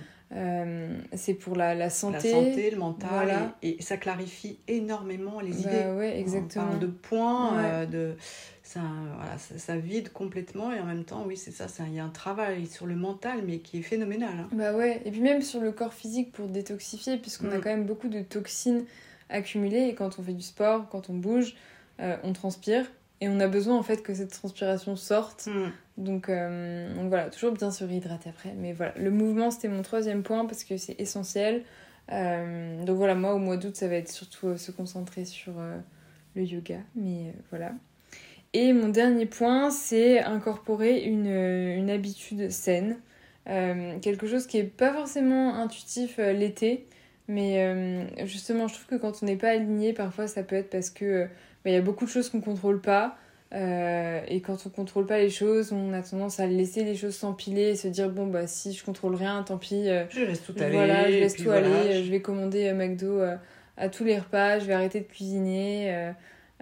c'est 1.13 1.33
pour 1.35 1.55
la, 1.55 1.75
la, 1.75 1.89
santé. 1.89 2.31
La 2.31 2.39
santé, 2.39 2.71
le 2.71 2.77
mental. 2.77 3.51
Et, 3.61 3.81
ça 3.81 3.97
clarifie 3.97 4.57
énormément 4.67 5.39
les 5.39 5.51
bah 5.51 5.59
idées. 5.59 5.91
Ouais, 5.97 6.19
exactement. 6.19 6.65
On 6.65 6.67
parle 6.69 6.79
de 6.79 6.87
points, 6.87 7.85
de 7.85 8.15
ça, 8.63 8.79
voilà, 9.17 9.37
ça, 9.37 9.77
vide 9.77 10.11
complètement 10.11 10.71
et 10.71 10.79
en 10.79 10.85
même 10.85 11.03
temps, 11.03 11.25
oui, 11.27 11.37
c'est 11.37 11.51
ça, 11.51 11.67
il 11.87 11.93
y 11.93 11.99
a 11.99 12.05
un 12.05 12.09
travail 12.09 12.65
sur 12.65 12.87
le 12.87 12.95
mental 12.95 13.43
mais 13.45 13.59
qui 13.59 13.79
est 13.79 13.81
phénoménal. 13.81 14.33
Hein. 14.39 14.47
Bah 14.53 14.73
ouais, 14.73 15.01
et 15.05 15.11
puis 15.11 15.21
même 15.21 15.41
sur 15.41 15.59
le 15.59 15.71
corps 15.71 15.93
physique 15.93 16.31
pour 16.31 16.47
détoxifier, 16.47 17.17
puisqu'on 17.17 17.51
a 17.51 17.57
mm. 17.57 17.61
quand 17.61 17.69
même 17.69 17.85
beaucoup 17.85 18.07
de 18.07 18.21
toxines 18.21 18.85
accumulées 19.29 19.89
et 19.89 19.95
quand 19.95 20.17
on 20.17 20.23
fait 20.23 20.33
du 20.33 20.41
sport, 20.41 20.87
quand 20.89 21.09
on 21.09 21.13
bouge, 21.13 21.55
euh, 21.99 22.17
on 22.23 22.33
transpire 22.33 22.85
et 23.21 23.29
on 23.29 23.39
a 23.39 23.47
besoin 23.47 23.77
en 23.77 23.83
fait 23.83 24.03
que 24.03 24.13
cette 24.13 24.31
transpiration 24.31 24.95
sorte. 24.95 25.47
Mm. 25.47 25.71
Donc, 25.97 26.29
euh, 26.29 26.93
donc, 26.95 27.09
voilà, 27.09 27.29
toujours 27.29 27.51
bien 27.51 27.71
se 27.71 27.83
réhydrater 27.83 28.29
après. 28.29 28.53
Mais 28.57 28.73
voilà, 28.73 28.93
le 28.97 29.11
mouvement 29.11 29.51
c'était 29.51 29.67
mon 29.67 29.81
troisième 29.81 30.23
point 30.23 30.45
parce 30.45 30.63
que 30.63 30.77
c'est 30.77 30.99
essentiel. 30.99 31.63
Euh, 32.11 32.83
donc 32.83 32.97
voilà, 32.97 33.15
moi 33.15 33.33
au 33.33 33.37
mois 33.37 33.57
d'août 33.57 33.75
ça 33.75 33.87
va 33.87 33.95
être 33.95 34.11
surtout 34.11 34.57
se 34.57 34.71
concentrer 34.71 35.25
sur 35.25 35.53
le 36.35 36.43
yoga, 36.43 36.79
mais 36.95 37.33
voilà. 37.49 37.71
Et 38.55 38.71
mon 38.71 38.89
dernier 38.89 39.25
point, 39.25 39.71
c'est 39.71 40.19
incorporer 40.21 41.03
une, 41.05 41.25
une, 41.25 41.89
habitude 41.89 42.51
saine. 42.51 42.97
Quelque 43.45 44.27
chose 44.27 44.45
qui 44.45 44.57
n'est 44.57 44.63
pas 44.63 44.93
forcément 44.93 45.55
intuitif 45.55 46.17
l'été, 46.17 46.85
mais 47.27 47.63
euh, 47.63 48.25
justement, 48.25 48.67
je 48.67 48.75
trouve 48.75 48.87
que 48.87 48.95
quand 48.95 49.23
on 49.23 49.25
n'est 49.25 49.37
pas 49.37 49.49
aligné, 49.49 49.93
parfois 49.93 50.27
ça 50.27 50.43
peut 50.43 50.55
être 50.55 50.69
parce 50.69 50.89
que 50.89 51.27
il 51.71 51.73
y 51.73 51.77
a 51.77 51.81
beaucoup 51.81 52.05
de 52.05 52.09
choses 52.09 52.29
qu'on 52.29 52.37
ne 52.37 52.43
contrôle 52.43 52.81
pas. 52.81 53.17
et 53.51 54.41
quand 54.41 54.57
on 54.65 54.69
contrôle 54.69 55.05
pas 55.05 55.19
les 55.19 55.29
choses, 55.29 55.71
on 55.71 55.93
a 55.93 56.01
tendance 56.01 56.39
à 56.39 56.47
laisser 56.47 56.83
les 56.83 56.95
choses 56.95 57.15
s'empiler 57.15 57.69
et 57.69 57.75
se 57.75 57.87
dire 57.87 58.09
bon 58.09 58.27
bah 58.27 58.47
si 58.47 58.73
je 58.73 58.83
contrôle 58.83 59.15
rien, 59.15 59.43
tant 59.43 59.57
pis. 59.57 59.85
je 60.09 60.23
laisse 60.23 60.43
tout 60.43 60.53
aller. 60.59 60.71
Voilà, 60.71 61.11
je 61.11 61.17
laisse 61.17 61.35
tout 61.35 61.51
aller. 61.51 62.03
Je 62.03 62.11
vais 62.11 62.21
commander 62.21 62.73
McDo 62.73 63.21
à 63.77 63.89
tous 63.89 64.03
les 64.03 64.17
repas. 64.17 64.59
Je 64.59 64.65
vais 64.65 64.73
arrêter 64.73 64.99
de 65.01 65.05
cuisiner. 65.05 66.13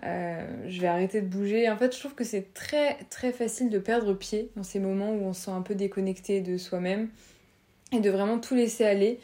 Euh, 0.04 0.44
je 0.68 0.82
vais 0.82 0.88
arrêter 0.88 1.22
de 1.22 1.28
bouger. 1.28 1.70
En 1.70 1.78
fait, 1.78 1.94
je 1.94 2.00
trouve 2.00 2.16
que 2.16 2.24
c'est 2.24 2.54
très 2.54 2.98
très 3.10 3.32
facile 3.32 3.70
de 3.70 3.78
perdre 3.78 4.14
pied 4.14 4.50
dans 4.56 4.64
ces 4.64 4.80
moments 4.80 5.12
où 5.12 5.24
on 5.24 5.34
se 5.34 5.46
sent 5.46 5.52
un 5.52 5.62
peu 5.62 5.76
déconnecté 5.76 6.42
de 6.42 6.58
soi-même 6.58 7.10
et 7.92 8.00
de 8.00 8.10
vraiment 8.10 8.40
tout 8.40 8.56
laisser 8.56 8.86
aller. 8.86 9.20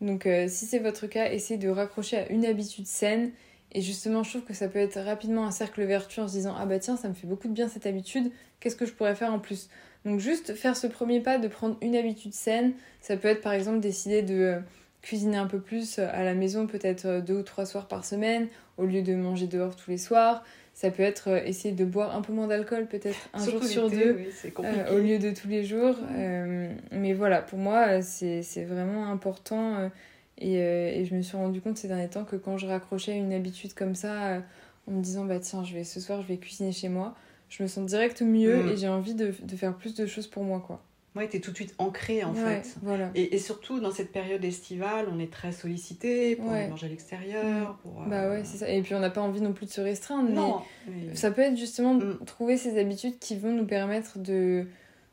Donc, 0.00 0.26
euh, 0.26 0.46
si 0.48 0.66
c'est 0.66 0.78
votre 0.78 1.06
cas, 1.06 1.30
essayez 1.30 1.58
de 1.58 1.68
raccrocher 1.68 2.18
à 2.18 2.28
une 2.30 2.46
habitude 2.46 2.86
saine. 2.86 3.32
Et 3.72 3.80
justement, 3.80 4.22
je 4.22 4.30
trouve 4.30 4.42
que 4.42 4.54
ça 4.54 4.68
peut 4.68 4.78
être 4.78 5.00
rapidement 5.00 5.46
un 5.46 5.50
cercle 5.50 5.82
vertueux 5.82 6.22
en 6.22 6.28
se 6.28 6.34
disant 6.34 6.54
Ah 6.58 6.66
bah 6.66 6.78
tiens, 6.78 6.96
ça 6.96 7.08
me 7.08 7.14
fait 7.14 7.26
beaucoup 7.26 7.48
de 7.48 7.52
bien 7.52 7.68
cette 7.68 7.86
habitude, 7.86 8.30
qu'est-ce 8.60 8.76
que 8.76 8.86
je 8.86 8.92
pourrais 8.92 9.14
faire 9.14 9.32
en 9.32 9.38
plus? 9.38 9.68
Donc, 10.04 10.20
juste 10.20 10.54
faire 10.54 10.76
ce 10.76 10.86
premier 10.86 11.20
pas 11.20 11.38
de 11.38 11.48
prendre 11.48 11.76
une 11.80 11.96
habitude 11.96 12.34
saine, 12.34 12.72
ça 13.00 13.16
peut 13.16 13.28
être 13.28 13.40
par 13.40 13.52
exemple 13.52 13.80
décider 13.80 14.22
de 14.22 14.34
euh, 14.34 14.58
cuisiner 15.00 15.36
un 15.36 15.46
peu 15.46 15.60
plus 15.60 15.98
à 15.98 16.22
la 16.22 16.34
maison, 16.34 16.66
peut-être 16.66 17.20
deux 17.20 17.38
ou 17.38 17.42
trois 17.42 17.66
soirs 17.66 17.88
par 17.88 18.04
semaine, 18.04 18.48
au 18.78 18.84
lieu 18.84 19.02
de 19.02 19.14
manger 19.14 19.46
dehors 19.46 19.76
tous 19.76 19.90
les 19.90 19.98
soirs. 19.98 20.44
Ça 20.74 20.90
peut 20.90 21.02
être 21.02 21.28
euh, 21.28 21.44
essayer 21.44 21.74
de 21.74 21.84
boire 21.84 22.16
un 22.16 22.22
peu 22.22 22.32
moins 22.32 22.46
d'alcool, 22.46 22.86
peut-être 22.86 23.28
un 23.34 23.44
jour 23.44 23.62
sur 23.62 23.90
deux, 23.90 24.16
euh, 24.60 24.96
au 24.96 24.98
lieu 24.98 25.18
de 25.18 25.30
tous 25.30 25.48
les 25.48 25.64
jours. 25.64 25.96
Euh, 26.16 26.72
mais 26.90 27.12
voilà, 27.12 27.42
pour 27.42 27.58
moi, 27.58 28.00
c'est 28.00 28.64
vraiment 28.64 29.06
important. 29.10 29.90
Et, 30.38 30.54
et, 30.54 31.04
je 31.04 31.14
me 31.14 31.22
suis 31.22 31.36
rendu 31.36 31.60
compte 31.60 31.76
ces 31.76 31.88
derniers 31.88 32.08
temps 32.08 32.24
que 32.24 32.36
quand 32.36 32.58
je 32.58 32.66
raccrochais 32.66 33.16
une 33.16 33.32
habitude 33.32 33.74
comme 33.74 33.94
ça, 33.94 34.42
en 34.88 34.92
me 34.92 35.02
disant, 35.02 35.24
bah 35.24 35.38
tiens, 35.38 35.64
je 35.64 35.74
vais, 35.74 35.84
ce 35.84 36.00
soir, 36.00 36.22
je 36.22 36.28
vais 36.28 36.38
cuisiner 36.38 36.72
chez 36.72 36.88
moi, 36.88 37.14
je 37.48 37.62
me 37.62 37.68
sens 37.68 37.86
direct 37.86 38.22
mieux 38.22 38.62
mm. 38.62 38.68
et 38.68 38.76
j'ai 38.76 38.88
envie 38.88 39.14
de, 39.14 39.34
de, 39.42 39.56
faire 39.56 39.76
plus 39.76 39.94
de 39.94 40.06
choses 40.06 40.26
pour 40.26 40.44
moi, 40.44 40.62
quoi. 40.66 40.82
Ouais, 41.14 41.28
tu 41.28 41.36
es 41.36 41.40
tout 41.40 41.50
de 41.50 41.56
suite 41.56 41.74
ancré 41.76 42.24
en 42.24 42.32
fait. 42.32 42.74
Voilà. 42.80 43.10
Et, 43.14 43.34
et, 43.34 43.38
surtout 43.38 43.80
dans 43.80 43.90
cette 43.90 44.12
période 44.12 44.42
estivale, 44.42 45.08
on 45.12 45.18
est 45.18 45.30
très 45.30 45.52
sollicité 45.52 46.36
pour 46.36 46.46
manger 46.46 46.86
à 46.86 46.88
l'extérieur. 46.88 47.76
Pour, 47.82 48.00
euh, 48.00 48.06
Bah 48.06 48.30
ouais, 48.30 48.44
c'est 48.44 48.56
ça. 48.56 48.70
Et 48.70 48.80
puis 48.80 48.94
on 48.94 49.00
n'a 49.00 49.10
pas 49.10 49.20
envie 49.20 49.42
non 49.42 49.52
plus 49.52 49.66
de 49.66 49.70
se 49.70 49.82
restreindre. 49.82 50.30
Non. 50.30 50.62
Mais 50.88 51.14
ça 51.14 51.30
peut 51.30 51.42
être 51.42 51.58
justement 51.58 51.92
mm. 51.92 52.20
trouver 52.24 52.56
ces 52.56 52.80
habitudes 52.80 53.18
qui 53.18 53.36
vont 53.36 53.52
nous 53.52 53.66
permettre 53.66 54.20
de, 54.20 54.66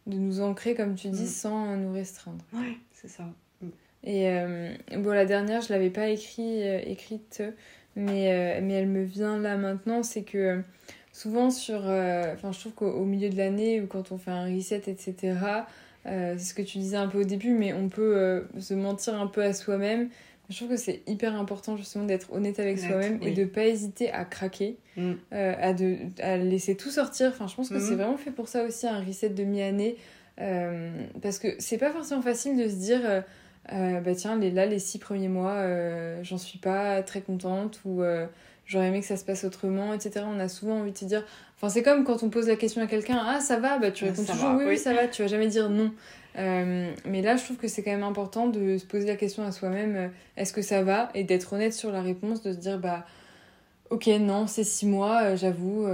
de 0.08 0.18
nous 0.18 0.40
ancrer, 0.40 0.74
comme 0.74 0.96
tu 0.96 1.10
dis, 1.10 1.24
mm. 1.24 1.28
sans 1.28 1.76
nous 1.76 1.92
restreindre. 1.92 2.46
Ouais, 2.54 2.78
c'est 2.94 3.10
ça. 3.10 3.26
Et 4.04 4.30
euh, 4.30 4.74
bon, 4.98 5.12
la 5.12 5.26
dernière, 5.26 5.62
je 5.62 5.74
l'avais 5.74 5.90
pas 5.90 6.08
écrit, 6.08 6.64
euh, 6.64 6.80
écrite, 6.86 7.44
mais, 7.96 8.60
mais 8.62 8.74
elle 8.74 8.88
me 8.88 9.04
vient 9.04 9.38
là 9.38 9.58
maintenant. 9.58 10.04
C'est 10.04 10.24
que 10.24 10.62
souvent 11.12 11.50
sur. 11.52 11.80
Enfin, 11.80 12.52
je 12.52 12.60
trouve 12.60 12.74
qu'au 12.74 13.06
milieu 13.06 13.30
de 13.30 13.38
l'année, 13.38 13.82
ou 13.82 13.88
quand 13.88 14.12
on 14.12 14.18
fait 14.18 14.32
un 14.32 14.46
reset, 14.46 14.84
etc., 14.88 15.66
euh, 16.06 16.36
c'est 16.38 16.46
ce 16.46 16.54
que 16.54 16.62
tu 16.62 16.78
disais 16.78 16.98
un 16.98 17.08
peu 17.08 17.22
au 17.22 17.24
début, 17.24 17.52
mais 17.52 17.74
on 17.74 17.90
peut 17.90 18.18
euh, 18.18 18.42
se 18.60 18.74
mentir 18.74 19.20
un 19.20 19.28
peu 19.28 19.44
à 19.44 19.54
soi-même. 19.54 20.10
Je 20.50 20.56
trouve 20.56 20.70
que 20.70 20.78
c'est 20.78 21.02
hyper 21.06 21.36
important 21.36 21.78
justement 21.78 22.06
d'être 22.06 22.34
honnête 22.34 22.60
avec 22.60 22.80
soi-même 22.80 23.20
et 23.22 23.32
de 23.32 23.46
pas 23.46 23.66
hésiter 23.66 24.12
à 24.12 24.26
craquer, 24.26 24.78
mm. 24.98 25.12
euh, 25.34 25.54
à, 25.60 25.74
de, 25.74 25.98
à 26.20 26.38
laisser 26.38 26.76
tout 26.76 26.90
sortir. 26.90 27.30
Enfin, 27.30 27.46
je 27.46 27.56
pense 27.56 27.70
que 27.70 27.80
c'est 27.80 27.94
mm. 27.94 27.98
vraiment 27.98 28.18
fait 28.18 28.32
pour 28.32 28.48
ça 28.48 28.64
aussi 28.64 28.88
un 28.88 29.04
reset 29.04 29.30
de 29.30 29.44
mi-année. 29.44 29.98
parce 31.22 31.38
que 31.38 31.50
c'est 31.60 31.78
pas 31.78 31.92
forcément 31.92 32.22
facile 32.22 32.58
de 32.58 32.68
se 32.68 32.76
dire 32.76 33.24
bah 33.72 34.16
tiens, 34.16 34.38
les, 34.38 34.52
là, 34.52 34.66
les 34.66 34.80
six 34.80 35.00
premiers 35.00 35.28
mois, 35.28 35.64
j'en 36.24 36.38
suis 36.38 36.60
pas 36.60 37.04
très 37.04 37.22
contente 37.22 37.82
ou 37.86 38.04
j'aurais 38.66 38.88
aimé 38.88 39.02
que 39.02 39.06
ça 39.06 39.18
se 39.18 39.26
passe 39.26 39.44
autrement, 39.44 39.94
etc. 39.94 40.26
On 40.28 40.40
a 40.40 40.48
souvent 40.48 40.80
envie 40.80 40.92
de 40.92 40.98
se 40.98 41.06
dire. 41.06 41.26
Enfin, 41.58 41.68
c'est 41.68 41.84
comme 41.84 42.06
quand 42.06 42.24
on 42.24 42.30
pose 42.30 42.48
la 42.48 42.56
question 42.56 42.82
à 42.82 42.88
quelqu'un 42.88 43.22
Ah, 43.22 43.42
ça 43.42 43.60
va? 43.60 43.80
Bah, 43.80 43.92
tu 43.92 44.06
réponds 44.06 44.24
toujours 44.24 44.56
oui, 44.58 44.64
oui, 44.68 44.78
ça 44.78 44.94
va. 44.94 45.08
Tu 45.08 45.22
vas 45.22 45.28
jamais 45.28 45.48
dire 45.48 45.70
non. 45.70 45.92
Euh, 46.38 46.92
mais 47.06 47.22
là, 47.22 47.36
je 47.36 47.44
trouve 47.44 47.58
que 47.58 47.68
c'est 47.68 47.84
quand 47.84 47.92
même 47.92 48.04
important 48.04 48.48
de 48.48 48.78
se 48.78 48.86
poser 48.86 49.08
la 49.08 49.16
question 49.16 49.44
à 49.44 49.52
soi-même 49.52 49.96
euh, 49.96 50.08
Est-ce 50.38 50.54
que 50.54 50.62
ça 50.62 50.84
va? 50.84 51.10
Et 51.16 51.24
d'être 51.24 51.54
honnête 51.54 51.74
sur 51.74 51.92
la 51.92 52.02
réponse, 52.02 52.42
de 52.44 52.54
se 52.54 52.58
dire 52.58 52.80
Bah, 52.80 53.06
ok, 53.90 54.08
non, 54.20 54.48
c'est 54.48 54.64
six 54.64 54.86
mois, 54.86 55.24
euh, 55.24 55.36
j'avoue, 55.36 55.88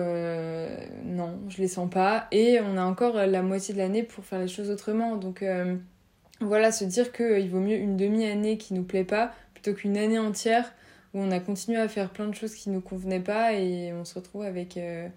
non, 1.05 1.39
je 1.49 1.57
les 1.57 1.67
sens 1.67 1.89
pas. 1.89 2.27
Et 2.31 2.59
on 2.61 2.77
a 2.77 2.83
encore 2.83 3.15
la 3.15 3.41
moitié 3.41 3.73
de 3.73 3.79
l'année 3.79 4.03
pour 4.03 4.25
faire 4.25 4.39
les 4.39 4.47
choses 4.47 4.69
autrement. 4.69 5.15
Donc, 5.15 5.43
voilà, 6.41 6.71
se 6.71 6.83
dire 6.83 7.11
qu'il 7.11 7.49
vaut 7.49 7.59
mieux 7.59 7.77
une 7.77 7.97
demi-année 7.97 8.57
qui 8.57 8.73
nous 8.73 8.83
plaît 8.83 9.03
pas 9.03 9.33
plutôt 9.53 9.73
qu'une 9.73 9.97
année 9.97 10.19
entière 10.19 10.73
où 11.13 11.19
on 11.19 11.31
a 11.31 11.39
continué 11.39 11.77
à 11.77 11.87
faire 11.87 12.09
plein 12.09 12.27
de 12.27 12.35
choses 12.35 12.53
qui 12.53 12.69
nous 12.69 12.81
convenaient 12.81 13.21
pas 13.21 13.53
et 13.53 13.93
on 13.93 14.03
se 14.03 14.15
retrouve 14.15 14.43
avec 14.43 14.75
euh, 14.75 15.07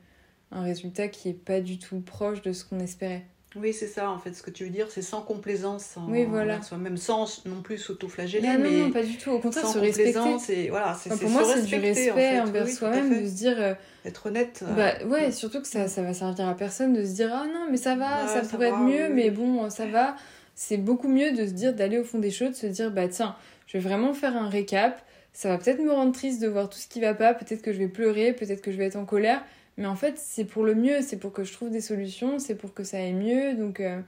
un 0.52 0.62
résultat 0.62 1.09
qui 1.09 1.31
est 1.31 1.33
pas 1.44 1.61
du 1.61 1.78
tout 1.78 2.00
proche 2.00 2.40
de 2.42 2.52
ce 2.52 2.64
qu'on 2.64 2.78
espérait. 2.78 3.24
Oui, 3.57 3.72
c'est 3.72 3.87
ça, 3.87 4.11
en 4.11 4.18
fait, 4.18 4.35
ce 4.35 4.42
que 4.42 4.50
tu 4.50 4.64
veux 4.64 4.70
dire, 4.70 4.88
c'est 4.90 5.02
sans 5.02 5.22
complaisance 5.22 5.96
oui, 6.07 6.26
voilà. 6.26 6.61
soi-même, 6.62 6.98
sans 6.98 7.42
non 7.46 7.62
plus 7.62 7.78
s'auto-flageller. 7.78 8.46
Non, 8.46 8.59
non, 8.59 8.70
non, 8.70 8.90
pas 8.92 9.02
du 9.02 9.16
tout, 9.16 9.31
au 9.31 9.38
contraire, 9.38 9.66
se 9.66 9.78
respecter. 9.78 10.68
Voilà, 10.68 10.94
c'est 10.94 11.18
pour 11.18 11.31
moi, 11.31 11.42
c'est 11.44 11.62
du 11.62 11.74
respect 11.74 12.40
envers 12.40 12.68
soi-même, 12.68 13.22
de 13.22 13.26
se 13.26 13.35
dire... 13.35 13.57
Euh, 13.59 13.74
être 14.04 14.26
honnête. 14.26 14.62
Euh, 14.62 14.74
bah 14.74 15.07
ouais, 15.07 15.33
surtout 15.33 15.61
que 15.61 15.66
ça, 15.66 15.88
ça 15.88 16.02
va 16.02 16.14
servir 16.14 16.46
à 16.46 16.54
personne 16.54 16.92
de 16.92 17.04
se 17.04 17.14
dire 17.14 17.31
«Ah 17.33 17.46
non, 17.46 17.66
mais 17.70 17.76
ça 17.76 17.96
va, 17.96 18.28
ça, 18.28 18.42
pourrait 18.42 18.68
être 18.68 18.78
mieux, 18.78 19.09
mais 19.09 19.31
bon, 19.31 19.68
ça 19.70 19.87
va.» 19.87 20.14
C'est 20.60 20.76
beaucoup 20.76 21.06
mieux 21.06 21.30
de 21.30 21.46
se 21.46 21.52
dire, 21.52 21.72
d'aller 21.72 22.00
au 22.00 22.04
fond 22.04 22.18
des 22.18 22.32
choses, 22.32 22.50
de 22.50 22.56
se 22.56 22.66
dire 22.66 22.90
«Bah 22.92 23.06
tiens, 23.06 23.36
je 23.68 23.78
vais 23.78 23.78
vraiment 23.78 24.12
faire 24.12 24.36
un 24.36 24.48
récap, 24.48 25.00
ça 25.32 25.50
va 25.50 25.56
peut-être 25.56 25.78
me 25.78 25.92
rendre 25.92 26.10
triste 26.10 26.42
de 26.42 26.48
voir 26.48 26.68
tout 26.68 26.80
ce 26.80 26.88
qui 26.88 27.00
va 27.00 27.14
pas, 27.14 27.32
peut-être 27.32 27.62
que 27.62 27.72
je 27.72 27.78
vais 27.78 27.86
pleurer, 27.86 28.32
peut-être 28.32 28.60
que 28.60 28.72
je 28.72 28.76
vais 28.76 28.86
être 28.86 28.96
en 28.96 29.04
colère, 29.04 29.44
mais 29.76 29.86
en 29.86 29.94
fait, 29.94 30.14
c'est 30.18 30.44
pour 30.44 30.64
le 30.64 30.74
mieux, 30.74 31.00
c'est 31.00 31.16
pour 31.16 31.32
que 31.32 31.44
je 31.44 31.52
trouve 31.52 31.70
des 31.70 31.80
solutions, 31.80 32.40
c'est 32.40 32.56
pour 32.56 32.74
que 32.74 32.82
ça 32.82 32.96
aille 32.96 33.12
mieux, 33.12 33.54
donc... 33.54 33.78
Euh, 33.78 34.00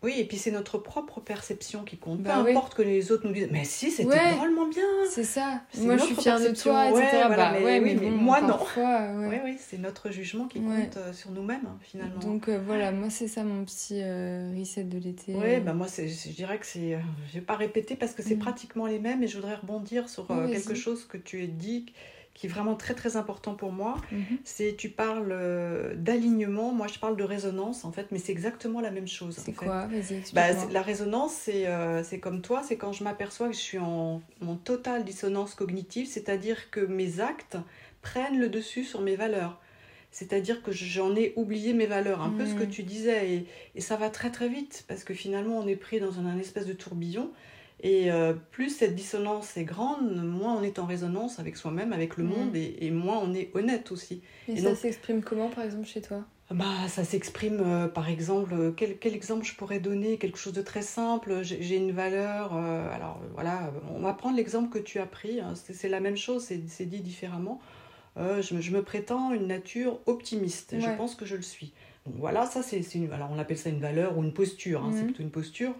oui, 0.00 0.14
et 0.16 0.24
puis 0.24 0.36
c'est 0.36 0.52
notre 0.52 0.78
propre 0.78 1.20
perception 1.20 1.82
qui 1.82 1.96
compte. 1.96 2.18
Peu 2.18 2.28
bah 2.28 2.36
importe 2.36 2.74
que 2.74 2.82
les 2.82 3.10
autres 3.10 3.26
nous 3.26 3.32
disent, 3.32 3.48
mais 3.50 3.64
si, 3.64 3.90
c'était 3.90 4.32
vraiment 4.36 4.68
bien. 4.68 4.84
C'est 5.10 5.24
ça. 5.24 5.62
Moi, 5.76 5.96
je 5.96 6.04
suis 6.04 6.14
fière 6.14 6.38
de 6.38 6.54
toi, 6.54 6.88
etc. 6.88 7.26
bah, 7.28 7.52
mais, 7.52 7.80
oui, 7.80 7.96
mais 8.00 8.10
moi, 8.10 8.40
non. 8.40 8.58
Oui, 8.76 9.36
oui, 9.44 9.56
c'est 9.58 9.78
notre 9.78 10.10
jugement 10.10 10.46
qui 10.46 10.60
compte 10.60 10.96
euh, 10.96 11.12
sur 11.12 11.32
nous-mêmes, 11.32 11.66
hein, 11.66 11.78
finalement. 11.80 12.20
Donc 12.20 12.48
euh, 12.48 12.60
voilà, 12.64 12.92
moi, 12.92 13.10
c'est 13.10 13.26
ça 13.26 13.42
mon 13.42 13.64
petit 13.64 14.00
euh, 14.00 14.52
reset 14.56 14.84
de 14.84 14.98
l'été. 14.98 15.34
Oui, 15.34 15.58
bah, 15.58 15.72
moi, 15.72 15.88
je 15.88 16.30
dirais 16.30 16.58
que 16.58 16.66
c'est. 16.66 16.98
je 17.28 17.34
vais 17.34 17.44
pas 17.44 17.56
répéter 17.56 17.96
parce 17.96 18.12
que 18.12 18.22
c'est 18.22 18.36
mm. 18.36 18.40
pratiquement 18.40 18.86
les 18.86 19.00
mêmes 19.00 19.24
et 19.24 19.26
je 19.26 19.36
voudrais 19.36 19.56
rebondir 19.56 20.08
sur 20.08 20.28
quelque 20.28 20.74
chose 20.74 21.06
que 21.06 21.16
tu 21.16 21.42
as 21.42 21.46
dit 21.48 21.86
qui 22.38 22.46
est 22.46 22.48
vraiment 22.48 22.76
très 22.76 22.94
très 22.94 23.16
important 23.16 23.56
pour 23.56 23.72
moi. 23.72 23.96
Mhm. 24.12 24.38
C'est 24.44 24.76
tu 24.76 24.90
parles 24.90 25.32
euh, 25.32 25.96
d'alignement, 25.96 26.72
moi 26.72 26.86
je 26.86 26.96
parle 27.00 27.16
de 27.16 27.24
résonance 27.24 27.84
en 27.84 27.90
fait, 27.90 28.06
mais 28.12 28.18
c'est 28.18 28.30
exactement 28.30 28.80
la 28.80 28.92
même 28.92 29.08
chose. 29.08 29.36
C'est 29.44 29.52
quoi? 29.52 29.86
Vas-y, 29.86 30.22
bah, 30.34 30.46
La 30.70 30.82
résonance, 30.82 31.32
c'est 31.32 31.66
euh, 31.66 32.04
c'est 32.04 32.20
comme 32.20 32.40
toi, 32.40 32.62
c'est 32.62 32.76
quand 32.76 32.92
je 32.92 33.02
m'aperçois 33.02 33.48
que 33.48 33.54
je 33.54 33.60
suis 33.60 33.78
en, 33.78 34.22
en 34.46 34.54
totale 34.54 35.04
dissonance 35.04 35.56
cognitive, 35.56 36.06
c'est-à-dire 36.06 36.70
que 36.70 36.78
mes 36.78 37.18
actes 37.18 37.56
prennent 38.02 38.38
le 38.38 38.48
dessus 38.48 38.84
sur 38.84 39.00
mes 39.00 39.16
valeurs. 39.16 39.60
C'est-à-dire 40.12 40.62
que 40.62 40.70
j'en 40.70 41.16
ai 41.16 41.32
oublié 41.34 41.72
mes 41.72 41.86
valeurs, 41.86 42.22
un 42.22 42.30
peu 42.30 42.46
ce 42.46 42.54
que 42.54 42.62
mhm. 42.62 42.70
tu 42.70 42.82
disais, 42.84 43.30
et, 43.30 43.46
et, 43.74 43.80
ça 43.80 43.96
va 43.96 44.10
très 44.10 44.30
très 44.30 44.48
vite, 44.48 44.84
parce 44.86 45.02
que 45.02 45.12
finalement 45.12 45.58
on 45.58 45.66
est 45.66 45.76
pris 45.76 45.98
dans 45.98 46.20
un, 46.20 46.26
un 46.26 46.38
espèce 46.38 46.66
de 46.66 46.72
tourbillon, 46.72 47.32
Et 47.80 48.10
euh, 48.10 48.34
plus 48.50 48.70
cette 48.70 48.94
dissonance 48.96 49.56
est 49.56 49.64
grande, 49.64 50.16
moins 50.24 50.56
on 50.56 50.62
est 50.62 50.78
en 50.78 50.86
résonance 50.86 51.38
avec 51.38 51.56
soi-même, 51.56 51.92
avec 51.92 52.16
le 52.16 52.24
Mm. 52.24 52.28
monde, 52.28 52.56
et, 52.56 52.76
et 52.80 52.90
moins 52.90 53.18
on 53.22 53.34
est 53.34 53.50
honnête 53.54 53.92
aussi. 53.92 54.20
Et, 54.48 54.52
Et 54.52 54.56
ça 54.60 54.74
s'exprime 54.74 55.22
comment, 55.22 55.48
par 55.48 55.64
exemple, 55.64 55.86
chez 55.86 56.00
toi? 56.02 56.24
Bah, 56.50 56.64
ça 56.88 57.04
s'exprime, 57.04 57.60
euh, 57.60 57.88
par 57.88 58.08
exemple, 58.08 58.54
euh, 58.54 58.72
quel, 58.72 58.96
quel 58.98 59.14
exemple 59.14 59.44
je 59.44 59.54
pourrais 59.54 59.80
donner? 59.80 60.16
Quelque 60.16 60.38
chose 60.38 60.54
de 60.54 60.62
très 60.62 60.80
simple. 60.82 61.42
J'ai 61.42 61.76
une 61.76 61.92
valeur. 61.92 62.56
euh, 62.56 62.90
alors 62.94 63.20
voilà, 63.34 63.70
on 63.94 64.00
va 64.00 64.14
prendre 64.14 64.36
l'exemple 64.36 64.70
que 64.70 64.78
tu 64.82 64.98
as 64.98 65.04
pris. 65.06 65.40
hein, 65.40 65.52
c'est 65.54 65.88
la 65.90 66.00
même 66.00 66.16
chose, 66.16 66.42
c'est 66.66 66.86
dit 66.86 67.00
différemment. 67.00 67.60
Je, 68.16 68.54
me- 68.54 68.60
je 68.60 68.72
me 68.72 68.82
prétends 68.82 69.32
une 69.32 69.46
nature 69.46 70.00
optimiste. 70.06 70.74
Je 70.80 70.90
pense 70.96 71.14
que 71.14 71.24
je 71.24 71.36
le 71.36 71.42
suis. 71.42 71.72
Donc, 72.06 72.16
voilà, 72.18 72.46
ça 72.46 72.62
c'est 72.64 72.80
une. 72.94 73.12
Alors 73.12 73.28
on 73.30 73.38
appelle 73.38 73.58
ça 73.58 73.68
une 73.68 73.78
valeur 73.80 74.16
ou 74.18 74.24
une 74.24 74.32
posture. 74.32 74.84
hein, 74.84 74.90
C'est 74.92 75.00
Mhm. 75.02 75.06
plutôt 75.08 75.22
une 75.22 75.30
posture. 75.30 75.74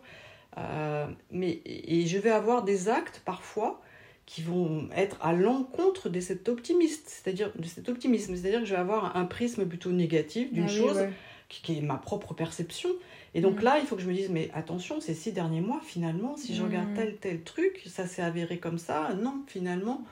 Euh, 0.58 1.06
mais 1.30 1.60
et 1.64 2.06
je 2.06 2.18
vais 2.18 2.30
avoir 2.30 2.62
des 2.64 2.88
actes 2.88 3.22
parfois 3.24 3.80
qui 4.26 4.42
vont 4.42 4.88
être 4.94 5.16
à 5.22 5.32
l'encontre 5.32 6.08
de 6.10 6.20
cet 6.20 6.48
optimiste, 6.48 7.04
c'est-à-dire 7.08 7.50
de 7.58 7.64
cet 7.66 7.88
optimisme, 7.88 8.36
c'est-à-dire 8.36 8.60
que 8.60 8.66
je 8.66 8.74
vais 8.74 8.80
avoir 8.80 9.16
un 9.16 9.24
prisme 9.24 9.64
plutôt 9.66 9.90
négatif 9.90 10.52
d'une 10.52 10.64
Ah 10.64 10.70
oui, 10.70 10.78
chose 10.78 10.96
ouais. 10.98 11.10
qui, 11.48 11.62
qui 11.62 11.78
est 11.78 11.80
ma 11.80 11.96
propre 11.96 12.34
perception. 12.34 12.90
Et 13.34 13.40
donc 13.40 13.60
Mm. 13.60 13.64
là, 13.64 13.78
il 13.80 13.86
faut 13.86 13.96
que 13.96 14.02
je 14.02 14.08
me 14.08 14.12
dise, 14.14 14.28
mais 14.30 14.50
attention, 14.52 15.00
ces 15.00 15.14
six 15.14 15.32
derniers 15.32 15.62
mois, 15.62 15.80
finalement, 15.82 16.36
si 16.36 16.54
je 16.54 16.62
Mm. 16.62 16.66
regarde 16.66 16.88
tel, 16.94 17.16
tel 17.16 17.42
truc, 17.42 17.82
ça 17.86 18.06
s'est 18.06 18.22
avéré 18.22 18.58
comme 18.58 18.78
ça. 18.78 19.14
Non, 19.14 19.42
finalement, 19.46 20.02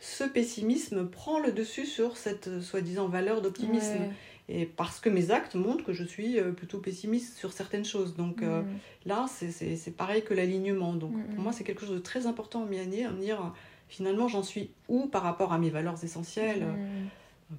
ce 0.00 0.24
pessimisme 0.24 1.06
prend 1.08 1.38
le 1.38 1.52
dessus 1.52 1.84
sur 1.86 2.16
cette 2.16 2.48
euh, 2.48 2.60
soi-disant 2.62 3.08
valeur 3.08 3.42
d'optimisme. 3.42 3.98
Ouais. 4.00 4.10
Et 4.48 4.64
parce 4.64 5.00
que 5.00 5.08
mes 5.08 5.30
actes 5.32 5.54
montrent 5.56 5.84
que 5.84 5.92
je 5.92 6.04
suis 6.04 6.38
euh, 6.38 6.52
plutôt 6.52 6.78
pessimiste 6.78 7.36
sur 7.36 7.52
certaines 7.52 7.84
choses. 7.84 8.14
Donc 8.16 8.42
euh, 8.42 8.62
Mm. 8.62 8.66
là, 9.06 9.26
c'est- 9.28 9.50
c'est 9.50 9.76
c'est 9.76 9.90
pareil 9.90 10.22
que 10.22 10.34
l'alignement. 10.34 10.94
Donc 10.94 11.12
Mm, 11.12 11.22
pour 11.30 11.40
mm. 11.40 11.42
moi, 11.42 11.52
c'est 11.52 11.64
quelque 11.64 11.80
chose 11.84 11.94
de 11.96 11.98
très 12.02 12.26
important 12.26 12.62
en 12.62 12.66
mi-année, 12.66 13.04
à 13.04 13.10
me 13.10 13.20
dire, 13.20 13.52
finalement, 13.88 14.28
j'en 14.28 14.42
suis 14.44 14.70
où 14.88 15.06
par 15.06 15.22
rapport 15.22 15.52
à 15.52 15.58
mes 15.58 15.70
valeurs 15.70 16.02
essentielles? 16.04 16.64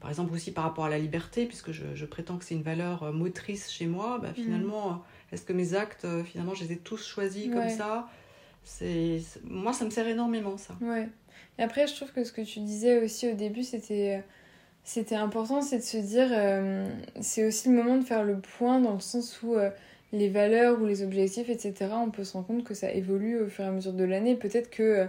Par 0.02 0.10
exemple 0.10 0.34
aussi 0.34 0.52
par 0.52 0.66
rapport 0.66 0.84
à 0.86 0.90
la 0.90 1.00
liberté, 1.00 1.46
puisque 1.46 1.72
je, 1.72 1.84
je 1.96 2.06
prétends 2.06 2.38
que 2.38 2.44
c'est 2.44 2.56
une 2.56 2.62
valeur 2.64 3.04
euh, 3.04 3.12
motrice 3.14 3.72
chez 3.72 3.88
moi, 3.88 4.20
bah, 4.22 4.34
finalement, 4.34 4.90
euh, 4.90 4.94
est-ce 5.34 5.44
que 5.46 5.54
mes 5.54 5.76
actes, 5.76 6.06
finalement, 6.26 6.54
je 6.56 6.66
les 6.66 6.74
ai 6.74 6.78
tous 6.78 7.06
choisis 7.06 7.48
comme 7.54 7.70
ça? 7.70 8.10
C'est- 8.66 9.22
Moi, 9.46 9.72
ça 9.74 9.86
me 9.86 9.90
sert 9.90 10.08
énormément, 10.08 10.58
ça. 10.58 10.76
Ouais. 10.82 11.08
Et 11.58 11.64
après, 11.64 11.88
je 11.88 11.96
trouve 11.96 12.12
que 12.12 12.24
ce 12.26 12.34
que 12.34 12.42
tu 12.42 12.60
disais 12.60 13.02
aussi 13.04 13.32
au 13.32 13.36
début, 13.36 13.64
c'était 13.64 14.24
c'était 14.88 15.16
important, 15.16 15.62
c'est 15.62 15.80
de 15.80 15.84
se 15.84 15.98
dire, 15.98 16.30
euh, 16.32 16.88
c'est 17.20 17.46
aussi 17.46 17.68
le 17.68 17.76
moment 17.76 17.98
de 17.98 18.06
faire 18.06 18.24
le 18.24 18.40
point 18.40 18.80
dans 18.80 18.94
le 18.94 19.02
sens 19.02 19.44
où 19.44 19.54
euh, 19.54 19.70
les 20.14 20.30
valeurs 20.30 20.82
ou 20.82 20.86
les 20.86 21.04
objectifs, 21.04 21.50
etc., 21.50 21.74
on 22.02 22.10
peut 22.10 22.24
se 22.24 22.32
rendre 22.32 22.48
compte 22.48 22.64
que 22.64 22.74
ça 22.74 22.90
évolue 22.94 23.38
au 23.38 23.48
fur 23.50 23.66
et 23.66 23.68
à 23.68 23.72
mesure 23.72 23.92
de 23.92 24.06
l'année. 24.06 24.38
Peut-être 24.38 24.70
que, 24.70 25.06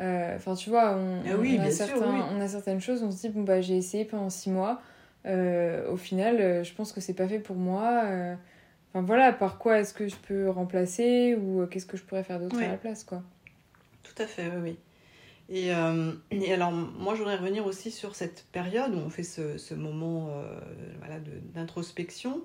euh, 0.00 0.34
enfin, 0.36 0.56
tu 0.56 0.68
vois, 0.68 0.96
on, 0.96 1.20
Ah 1.24 1.36
oui, 1.38 1.56
on 1.60 1.62
a 1.62 1.70
sûr, 1.70 1.86
oui. 1.98 2.20
on 2.36 2.40
a 2.40 2.48
certaines 2.48 2.80
choses, 2.80 3.04
on 3.04 3.12
se 3.12 3.18
dit, 3.20 3.28
bon, 3.28 3.44
bah, 3.44 3.60
j'ai 3.60 3.76
essayé 3.76 4.04
pendant 4.04 4.30
six 4.30 4.50
mois. 4.50 4.82
Au 5.24 5.96
final, 5.96 6.64
je 6.64 6.74
pense 6.74 6.92
que 6.92 7.00
c'est 7.00 7.14
pas 7.14 7.28
fait 7.28 7.38
pour 7.38 7.54
moi. 7.54 8.02
Enfin 8.92 9.06
voilà, 9.06 9.32
par 9.32 9.58
quoi 9.58 9.78
est-ce 9.78 9.94
que 9.94 10.08
je 10.08 10.16
peux 10.16 10.50
remplacer 10.50 11.36
ou 11.36 11.64
qu'est-ce 11.66 11.86
que 11.86 11.96
je 11.96 12.02
pourrais 12.02 12.24
faire 12.24 12.40
d'autre 12.40 12.56
Ouais. 12.58 12.64
à 12.64 12.72
la 12.72 12.76
place, 12.78 13.04
quoi. 13.04 13.22
Tout 14.02 14.20
à 14.20 14.26
fait, 14.26 14.48
oui, 14.56 14.60
oui. 14.60 14.78
Et, 15.52 15.74
euh, 15.74 16.12
et 16.30 16.52
alors, 16.52 16.70
moi, 16.70 17.14
je 17.14 17.18
voudrais 17.18 17.36
revenir 17.36 17.66
aussi 17.66 17.90
sur 17.90 18.14
cette 18.14 18.46
période 18.52 18.94
où 18.94 18.98
on 18.98 19.10
fait 19.10 19.24
ce, 19.24 19.58
ce 19.58 19.74
moment 19.74 20.28
euh, 20.30 20.60
voilà, 21.00 21.16
d'introspection 21.54 22.40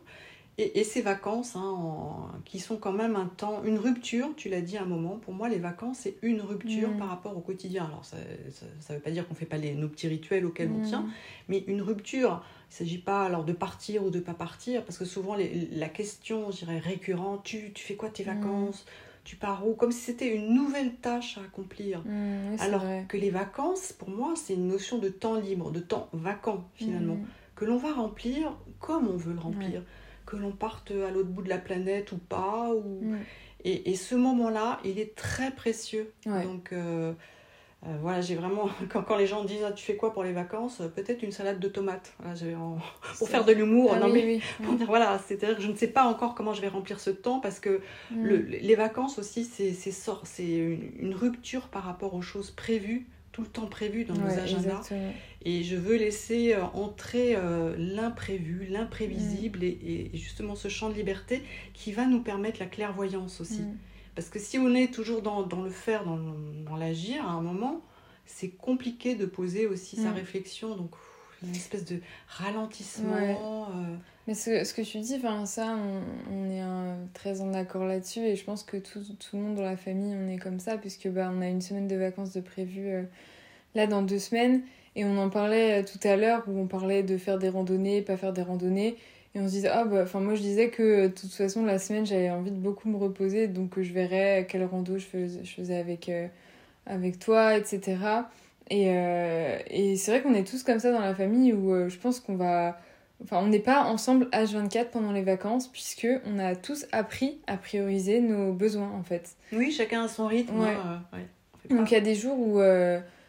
et, 0.58 0.80
et 0.80 0.84
ces 0.84 1.02
vacances, 1.02 1.56
hein, 1.56 1.62
en- 1.64 2.30
qui 2.46 2.60
sont 2.60 2.78
quand 2.78 2.94
même 2.94 3.16
un 3.16 3.28
temps, 3.28 3.62
une 3.64 3.78
rupture, 3.78 4.30
tu 4.38 4.50
l'as 4.50 4.62
dit 4.62 4.78
à 4.78 4.84
un 4.84 4.86
moment. 4.86 5.18
Pour 5.18 5.34
moi, 5.34 5.50
les 5.50 5.60
vacances, 5.60 6.00
c'est 6.02 6.16
une 6.24 6.42
rupture 6.42 6.90
Mm. 6.92 6.98
par 6.98 7.10
rapport 7.10 7.38
au 7.38 7.42
quotidien. 7.42 7.86
Alors, 7.86 8.06
ça 8.06 8.18
ne 8.18 8.96
veut 8.96 9.02
pas 9.02 9.12
dire 9.12 9.28
qu'on 9.28 9.34
ne 9.36 9.40
fait 9.40 9.46
pas 9.46 9.58
les, 9.58 9.76
nos 9.76 9.88
petits 9.90 10.08
rituels 10.08 10.46
auxquels 10.46 10.72
on 10.72 10.80
Mm. 10.80 10.84
tient, 10.84 11.06
mais 11.48 11.64
une 11.68 11.82
rupture. 11.84 12.42
Il 12.72 12.74
ne 12.84 12.88
s'agit 12.88 12.98
pas 12.98 13.26
alors 13.26 13.44
de 13.44 13.54
partir 13.54 14.04
ou 14.04 14.10
de 14.10 14.20
pas 14.20 14.34
partir, 14.34 14.84
parce 14.84 14.98
que 14.98 15.06
souvent 15.06 15.36
les- 15.36 15.68
la 15.74 15.90
question, 15.90 16.50
je 16.52 16.58
dirais, 16.60 16.80
récurrente, 16.80 17.44
tu, 17.44 17.72
tu 17.74 17.84
fais 17.86 17.96
quoi 17.96 18.10
tes 18.10 18.24
Mm. 18.24 18.28
vacances? 18.28 18.86
Tu 19.26 19.36
pars 19.36 19.68
où? 19.68 19.74
Comme 19.74 19.92
si 19.92 20.00
c'était 20.00 20.34
une 20.34 20.54
nouvelle 20.54 20.94
tâche 20.96 21.38
à 21.38 21.42
accomplir. 21.42 22.00
Mm, 22.06 22.52
oui, 22.52 22.56
c'est 22.58 22.64
Alors 22.64 22.82
vrai. 22.84 23.06
que 23.10 23.18
les 23.18 23.32
vacances, 23.32 23.92
pour 23.92 24.10
moi, 24.10 24.34
c'est 24.38 24.54
une 24.54 24.68
notion 24.68 24.98
de 25.00 25.10
temps 25.10 25.36
libre, 25.36 25.72
de 25.72 25.80
temps 25.82 26.08
vacant 26.14 26.70
finalement, 26.76 27.16
Mm. 27.16 27.26
que 27.58 27.66
l'on 27.66 27.78
va 27.78 27.92
remplir 27.94 28.56
comme 28.80 29.08
on 29.10 29.18
veut 29.18 29.34
le 29.34 29.40
remplir. 29.40 29.82
Que 30.26 30.38
l'on 30.38 30.52
parte 30.52 30.92
à 30.92 31.12
l'autre 31.12 31.30
bout 31.30 31.42
de 31.44 31.50
la 31.50 31.58
planète 31.58 32.12
ou 32.14 32.18
pas. 32.18 32.70
Ou... 32.74 33.02
Mm. 33.04 33.18
Et, 33.66 33.92
et 33.92 33.96
ce 33.96 34.16
moment-là, 34.16 34.80
il 34.86 35.00
est 35.00 35.16
très 35.16 35.52
précieux. 35.52 36.12
Ouais. 36.28 36.44
Donc 36.44 36.72
euh, 36.72 37.14
euh, 37.86 37.98
voilà, 38.02 38.22
j'ai 38.22 38.36
vraiment. 38.36 38.68
Quand, 38.90 39.04
quand 39.04 39.16
les 39.18 39.28
gens 39.28 39.44
disent 39.44 39.64
ah, 39.66 39.72
Tu 39.72 39.84
fais 39.86 39.96
quoi 39.96 40.12
pour 40.14 40.24
les 40.24 40.32
vacances 40.34 40.82
Peut-être 40.96 41.22
une 41.24 41.32
salade 41.32 41.60
de 41.60 41.68
tomates. 41.68 42.14
Voilà, 42.20 42.34
j'ai 42.36 42.56
en- 42.56 42.78
Pour 43.20 43.30
faire 43.30 43.46
de 43.46 43.52
l'humour. 43.52 43.92
Ah 43.96 44.06
oui, 44.06 44.12
mais 44.14 44.26
oui, 44.26 44.42
pour 44.66 44.74
dire, 44.76 44.88
voilà, 44.88 45.20
c'est-à-dire 45.28 45.56
que 45.58 45.62
je 45.62 45.70
ne 45.70 45.76
sais 45.76 45.88
pas 45.90 46.06
encore 46.06 46.34
comment 46.36 46.54
je 46.54 46.62
vais 46.62 46.68
remplir 46.68 47.00
ce 47.00 47.12
temps 47.12 47.40
parce 47.40 47.60
que 47.60 47.82
le- 48.16 48.40
Mm. 48.40 48.46
les 48.62 48.76
vacances 48.76 49.20
aussi, 49.20 49.44
c'est 49.46 50.44
une, 50.48 50.92
une 51.00 51.14
rupture 51.14 51.68
par 51.68 51.84
rapport 51.84 52.14
aux 52.16 52.22
choses 52.24 52.50
prévues, 52.52 53.06
tout 53.32 53.42
le 53.42 53.48
temps 53.48 53.68
prévu 53.68 54.04
dans 54.06 54.16
nos 54.16 54.32
agendas. 54.32 54.64
exactement. 54.80 55.14
Et 55.44 55.62
je 55.64 55.76
veux 55.76 55.98
laisser 55.98 56.54
euh, 56.56 56.64
entrer 56.74 57.36
euh, 57.36 57.76
l'imprévu, 57.78 58.66
l'imprévisible 58.70 59.64
et, 59.64 60.10
et 60.14 60.18
justement 60.18 60.56
ce 60.56 60.70
champ 60.70 60.90
de 60.90 60.96
liberté 60.96 61.44
qui 61.74 61.92
va 61.92 62.06
nous 62.08 62.22
permettre 62.22 62.60
la 62.60 62.66
clairvoyance 62.66 63.42
aussi. 63.42 63.62
Mm. 63.62 63.78
Parce 64.16 64.30
que 64.30 64.40
si 64.40 64.58
on 64.58 64.74
est 64.74 64.94
toujours 64.94 65.22
dans, 65.22 65.44
dans 65.44 65.62
le 65.62 65.70
faire, 65.70 66.06
dans, 66.06 66.18
dans 66.18 66.78
l'agir, 66.78 67.26
à 67.28 67.32
un 67.32 67.42
moment, 67.42 67.82
c'est 68.26 68.50
compliqué 68.50 69.16
de 69.16 69.26
poser 69.26 69.68
aussi 69.68 69.98
sa 69.98 70.10
Mm. 70.12 70.16
réflexion. 70.16 70.76
Donc, 70.76 70.92
une 71.44 71.54
espèce 71.56 71.86
de 71.86 72.00
ralentissement. 72.28 73.14
Ouais. 73.14 73.38
euh, 73.38 73.96
Mais 74.28 74.34
ce, 74.34 74.64
ce 74.64 74.74
que 74.74 74.82
tu 74.82 75.00
dis, 75.00 75.20
ça, 75.46 75.76
on, 75.78 76.02
on 76.34 76.50
est 76.50 76.62
un- 76.62 76.98
très 77.14 77.42
en 77.42 77.54
accord 77.54 77.86
là-dessus 77.86 78.22
et 78.22 78.36
je 78.36 78.44
pense 78.44 78.64
que 78.64 78.78
tout, 78.78 79.02
tout 79.20 79.36
le 79.38 79.44
monde 79.44 79.56
dans 79.56 79.62
la 79.64 79.78
famille, 79.78 80.16
on 80.16 80.28
est 80.30 80.38
comme 80.38 80.60
ça 80.60 80.78
puisque 80.78 81.08
bah, 81.10 81.30
on 81.34 81.42
a 81.42 81.48
une 81.48 81.62
semaine 81.62 81.88
de 81.88 81.96
vacances 81.96 82.32
de 82.34 82.42
prévu 82.42 82.88
euh, 82.88 83.04
là 83.76 83.86
dans 83.86 84.02
deux 84.02 84.18
semaines 84.20 84.62
et 84.96 85.06
on 85.06 85.18
en 85.20 85.30
parlait 85.30 85.82
euh, 85.82 85.86
tout 85.86 86.00
à 86.08 86.16
l'heure 86.16 86.44
où 86.48 86.58
on 86.58 86.68
parlait 86.68 87.04
de 87.04 87.18
faire 87.18 87.38
des 87.38 87.50
randonnées, 87.50 88.02
pas 88.02 88.18
faire 88.18 88.34
des 88.34 88.42
randonnées 88.42 88.96
et 89.36 89.40
on 89.40 89.48
se 89.48 89.52
disait, 89.52 89.68
ah 89.68 89.84
bah, 89.84 90.02
enfin, 90.04 90.22
moi 90.22 90.34
je 90.36 90.42
disais 90.42 90.70
que 90.70 91.08
de 91.08 91.14
toute 91.14 91.34
façon 91.34 91.66
la 91.66 91.78
semaine 91.78 92.06
j'avais 92.06 92.30
envie 92.30 92.52
de 92.52 92.58
beaucoup 92.58 92.88
me 92.88 92.96
reposer 92.96 93.48
donc 93.50 93.78
euh, 93.78 93.84
je 93.84 93.92
verrais 93.92 94.48
quelle 94.50 94.64
rando 94.64 94.98
je 94.98 95.06
faisais, 95.06 95.44
je 95.44 95.54
faisais 95.54 95.76
avec, 95.76 96.08
euh, 96.08 96.28
avec 96.86 97.20
toi, 97.20 97.58
etc. 97.58 97.98
Et, 98.70 98.86
euh, 98.88 99.60
et 99.68 99.98
c'est 99.98 100.12
vrai 100.12 100.22
qu'on 100.22 100.34
est 100.34 100.48
tous 100.48 100.64
comme 100.64 100.80
ça 100.80 100.92
dans 100.92 101.02
la 101.02 101.14
famille 101.14 101.52
où 101.52 101.74
euh, 101.74 101.90
je 101.90 101.98
pense 102.00 102.20
qu'on 102.20 102.36
va 102.36 102.80
Enfin, 103.24 103.40
on 103.42 103.48
n'est 103.48 103.60
pas 103.60 103.86
ensemble 103.86 104.26
H24 104.34 104.88
pendant 104.92 105.14
les 105.14 105.24
vacances, 105.24 105.70
puisque 105.70 106.06
on 106.26 106.38
a 106.38 106.54
tous 106.54 106.86
appris 106.92 107.40
à 107.48 107.56
prioriser 107.56 108.20
nos 108.20 108.52
besoins, 108.52 108.92
en 108.92 109.04
fait. 109.04 109.38
Oui, 109.54 109.72
chacun 109.72 110.04
a 110.04 110.08
son 110.10 110.28
rythme. 110.28 110.60
Ouais. 110.60 110.68
hein, 110.68 111.02
ouais. 111.14 111.74
Donc 111.74 111.92
il 111.92 111.94
y 111.94 111.98
a 111.98 112.02
des 112.02 112.14
jours 112.14 112.38
où 112.38 112.60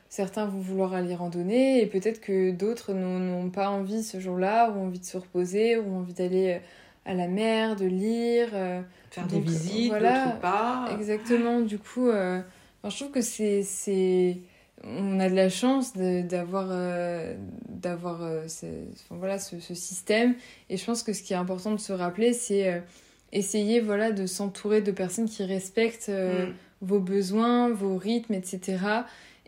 certains 0.09 0.47
vont 0.47 0.59
vouloir 0.61 0.95
aller 0.95 1.15
randonner, 1.15 1.83
et 1.83 1.87
peut-être 1.87 2.21
que 2.21 2.51
d'autres 2.51 2.93
n'ont 2.95 3.51
pas 3.51 3.71
envie 3.71 4.03
ce 4.03 4.21
jour-là, 4.21 4.71
ou 4.71 4.81
envie 4.81 5.01
de 5.01 5.05
se 5.05 5.17
reposer, 5.17 5.77
ou 5.77 5.95
ont 5.95 5.99
envie 5.99 6.15
d'aller 6.15 6.55
euh, 6.55 6.59
à 7.05 7.15
la 7.15 7.29
mer, 7.29 7.77
de 7.77 7.87
lire. 7.87 8.49
euh, 8.55 8.81
faire 9.11 9.27
des 9.27 9.37
donc, 9.37 9.45
visites, 9.45 9.89
voilà, 9.89 10.25
d'autres 10.27 10.41
pas. 10.41 10.89
Exactement, 10.99 11.61
du 11.61 11.79
coup, 11.79 12.09
euh, 12.09 12.41
enfin, 12.83 12.91
je 12.91 12.97
trouve 13.03 13.13
que 13.13 13.21
c'est. 13.21 14.39
On 14.85 15.19
a 15.21 15.29
de 15.31 15.35
la 15.35 15.49
chance 15.49 15.95
d'avoir 15.97 16.69
euh, 16.71 17.35
d'avoir 17.69 18.23
euh, 18.23 18.47
ce, 18.47 18.67
enfin, 18.67 19.17
voilà, 19.19 19.39
ce, 19.39 19.59
ce 19.59 19.75
système. 19.75 20.35
Et 20.69 20.77
je 20.77 20.85
pense 20.85 21.03
que 21.03 21.13
ce 21.13 21.23
qui 21.23 21.33
est 21.33 21.37
important 21.37 21.73
de 21.73 21.81
se 21.81 21.93
rappeler, 21.93 22.33
c'est 22.35 22.83
essayer 23.33 23.81
voilà, 23.81 24.13
de 24.13 24.27
s'entourer 24.27 24.83
de 24.83 24.93
personnes 24.93 25.29
qui 25.29 25.43
respectent 25.45 26.11
Mm. 26.11 26.53
vos 26.83 27.01
besoins, 27.01 27.71
vos 27.71 27.97
rythmes, 27.97 28.35
etc. 28.35 28.77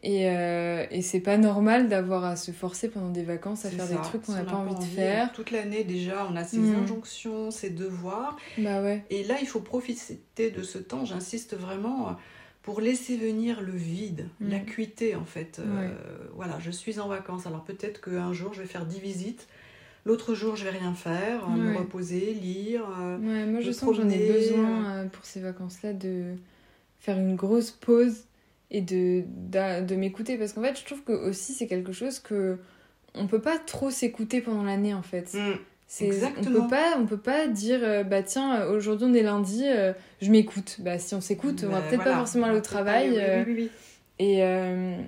Et, 0.02 0.30
euh, 0.30 0.86
et 0.90 1.02
c'est 1.02 1.20
pas 1.20 1.38
normal 1.38 1.88
d'avoir 1.88 2.24
à 2.24 2.36
se 2.36 2.52
forcer 2.52 2.88
pendant 2.88 3.10
des 3.10 3.24
vacances 3.24 3.64
à 3.64 3.70
faire 3.70 3.86
ça. 3.86 3.96
des 3.96 4.02
trucs 4.02 4.22
qu'on 4.22 4.32
n'a 4.34 4.44
pas 4.44 4.56
envie 4.56 4.74
de 4.74 4.82
faire. 4.84 5.32
Toute 5.32 5.50
l'année 5.50 5.82
déjà, 5.84 6.26
on 6.30 6.36
a 6.36 6.44
ces 6.44 6.58
Mm. 6.72 6.76
injonctions, 6.82 7.50
ces 7.50 7.70
devoirs. 7.70 8.36
Bah 8.58 8.80
ouais. 8.82 9.04
Et 9.10 9.24
là, 9.24 9.34
il 9.40 9.46
faut 9.48 9.60
profiter 9.60 10.50
de 10.50 10.62
ce 10.62 10.78
temps, 10.78 11.04
j'insiste 11.04 11.56
vraiment, 11.56 12.16
pour 12.62 12.80
laisser 12.80 13.16
venir 13.16 13.60
le 13.60 13.72
vide, 13.72 14.28
Mm. 14.40 14.50
l'acuité 14.50 15.14
en 15.16 15.24
fait. 15.24 15.58
Euh, 15.58 15.88
voilà, 16.34 16.58
je 16.60 16.70
suis 16.70 17.00
en 17.00 17.08
vacances, 17.08 17.46
alors 17.46 17.64
peut-être 17.64 18.00
qu'un 18.00 18.32
jour 18.32 18.54
je 18.54 18.60
vais 18.60 18.68
faire 18.68 18.86
10 18.86 19.00
visites, 19.00 19.48
l'autre 20.04 20.34
jour 20.34 20.54
je 20.54 20.64
vais 20.64 20.70
rien 20.70 20.94
faire, 20.94 21.44
euh, 21.50 21.56
me 21.56 21.76
reposer, 21.76 22.34
lire. 22.34 22.82
euh, 23.00 23.18
Ouais, 23.18 23.46
moi 23.46 23.60
je 23.60 23.72
sens 23.72 23.90
que 23.90 23.96
j'en 23.96 24.08
ai 24.08 24.18
besoin 24.28 24.90
euh, 24.98 25.04
pour 25.06 25.24
ces 25.24 25.40
vacances-là 25.40 25.92
de 25.92 26.34
faire 27.00 27.18
une 27.18 27.34
grosse 27.36 27.70
pause 27.72 28.24
et 28.70 28.80
de, 28.80 29.24
de 29.50 29.94
m'écouter 29.94 30.36
parce 30.36 30.52
qu'en 30.52 30.62
fait 30.62 30.78
je 30.78 30.84
trouve 30.84 31.02
que 31.02 31.12
aussi 31.12 31.54
c'est 31.54 31.66
quelque 31.66 31.92
chose 31.92 32.18
que 32.18 32.58
on 33.14 33.26
peut 33.26 33.40
pas 33.40 33.58
trop 33.58 33.90
s'écouter 33.90 34.40
pendant 34.40 34.62
l'année 34.62 34.94
en 34.94 35.02
fait. 35.02 35.32
mm, 35.34 36.04
Exactement. 36.04 36.58
On 36.58 36.62
peut 36.62 36.68
pas, 36.68 36.98
on 36.98 37.06
peut 37.06 37.16
pas 37.16 37.46
dire, 37.46 37.80
euh, 37.82 38.04
bah 38.04 38.22
tiens, 38.22 38.66
aujourd'hui 38.66 39.06
on 39.10 39.14
est 39.14 39.22
lundi, 39.22 39.62
euh, 39.64 39.92
je 40.20 40.30
m'écoute. 40.30 40.76
Bah 40.80 40.98
si 40.98 41.14
on 41.14 41.20
s'écoute, 41.20 41.64
on 41.66 41.70
va 41.70 41.80
peut-être 41.80 42.04
pas 42.04 42.16
forcément 42.16 42.46
aller 42.46 42.58
au 42.58 42.60
travail. 42.60 43.10
oui, 43.10 43.44
oui, 43.46 43.54
oui, 43.56 43.70
et, 44.20 44.38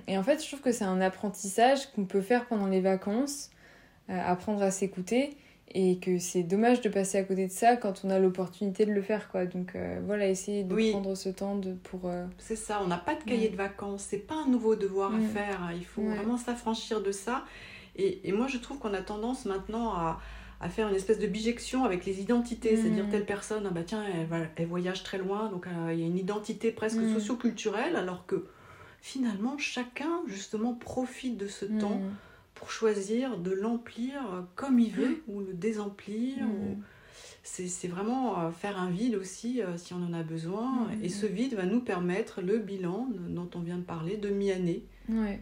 et, 0.06 0.16
en 0.16 0.22
fait, 0.22 0.40
je 0.40 0.46
trouve 0.46 0.60
que 0.60 0.70
c'est 0.70 0.84
un 0.84 1.00
apprentissage 1.00 1.90
qu'on 1.92 2.04
peut 2.04 2.20
faire 2.20 2.46
pendant 2.46 2.68
les 2.68 2.80
vacances, 2.80 3.50
apprendre 4.08 4.62
à 4.62 4.70
s'écouter 4.70 5.36
et 5.72 5.98
que 5.98 6.18
c'est 6.18 6.42
dommage 6.42 6.80
de 6.80 6.88
passer 6.88 7.18
à 7.18 7.22
côté 7.22 7.46
de 7.46 7.52
ça 7.52 7.76
quand 7.76 8.02
on 8.04 8.10
a 8.10 8.18
l'opportunité 8.18 8.86
de 8.86 8.92
le 8.92 9.02
faire 9.02 9.28
quoi 9.30 9.46
donc 9.46 9.76
euh, 9.76 10.00
voilà 10.04 10.28
essayer 10.28 10.64
de 10.64 10.90
prendre 10.90 11.14
ce 11.14 11.28
temps 11.28 11.54
de 11.54 11.74
pour 11.74 12.06
euh, 12.06 12.26
c'est 12.38 12.56
ça 12.56 12.80
on 12.82 12.88
n'a 12.88 12.96
pas 12.96 13.14
de 13.14 13.22
cahier 13.22 13.48
de 13.48 13.56
vacances 13.56 14.06
c'est 14.08 14.18
pas 14.18 14.34
un 14.34 14.48
nouveau 14.48 14.74
devoir 14.74 15.14
à 15.14 15.18
mm. 15.18 15.28
faire 15.28 15.70
il 15.76 15.84
faut 15.84 16.02
vraiment 16.02 16.36
s'affranchir 16.36 17.02
de 17.02 17.12
ça 17.12 17.44
et, 17.96 18.28
et, 18.28 18.32
moi 18.32 18.46
je 18.46 18.58
trouve 18.58 18.78
qu'on 18.78 18.94
a 18.94 19.02
tendance 19.02 19.44
maintenant 19.44 19.92
à, 19.92 20.20
à, 20.60 20.68
faire 20.68 20.88
une 20.88 20.94
espèce 20.94 21.18
de 21.18 21.26
bijection 21.26 21.84
avec 21.84 22.04
les 22.04 22.20
identités 22.20 22.76
c'est-à-dire 22.76 23.06
mm. 23.06 23.10
telle 23.10 23.26
personne 23.26 23.64
ah 23.66 23.70
bah 23.70 23.82
tiens 23.84 24.02
elle, 24.04 24.48
elle 24.56 24.66
voyage 24.66 25.04
très 25.04 25.18
loin 25.18 25.50
donc 25.50 25.66
euh, 25.68 25.92
il 25.92 26.00
y 26.00 26.02
a 26.02 26.06
une 26.06 26.18
identité 26.18 26.72
presque 26.72 26.98
mm. 26.98 27.14
socioculturelle 27.14 27.94
alors 27.94 28.26
que 28.26 28.46
finalement 29.02 29.56
chacun 29.56 30.20
justement 30.26 30.74
profite 30.74 31.36
de 31.36 31.46
ce 31.46 31.64
temps 31.64 32.00
pour 32.60 32.70
choisir 32.70 33.38
de 33.38 33.52
l'emplir 33.52 34.44
comme 34.54 34.78
il 34.78 34.92
veut 34.92 35.22
ou 35.28 35.40
le 35.40 35.54
désemplir. 35.54 36.44
Mm. 36.44 36.82
C'est 37.42 37.88
vraiment 37.88 38.38
euh, 38.38 38.50
faire 38.50 38.78
un 38.78 38.90
vide 38.90 39.14
aussi 39.14 39.62
euh, 39.62 39.78
si 39.78 39.94
on 39.94 40.04
en 40.04 40.12
a 40.12 40.22
besoin. 40.22 40.88
Mm. 40.88 41.04
Et 41.04 41.08
ce 41.08 41.24
vide 41.24 41.54
va 41.54 41.64
nous 41.64 41.80
permettre 41.80 42.42
le 42.42 42.58
bilan 42.58 43.08
dont 43.30 43.48
on 43.54 43.60
vient 43.60 43.78
de 43.78 43.82
parler 43.82 44.18
de 44.18 44.28
mi-année. 44.28 44.84
Ouais, 45.08 45.40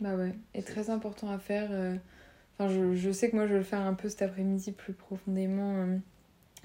bah 0.00 0.16
ouais. 0.16 0.34
Et 0.54 0.62
très 0.62 0.88
important 0.88 1.28
à 1.28 1.38
faire. 1.38 1.68
Euh, 1.70 1.96
enfin, 2.58 2.72
je, 2.72 2.94
je, 2.94 3.10
sais 3.12 3.28
que 3.28 3.36
moi 3.36 3.46
je 3.46 3.52
vais 3.52 3.58
le 3.58 3.64
faire 3.64 3.82
un 3.82 3.92
peu 3.92 4.08
cet 4.08 4.22
après-midi 4.22 4.72
plus 4.72 4.94
profondément 4.94 5.86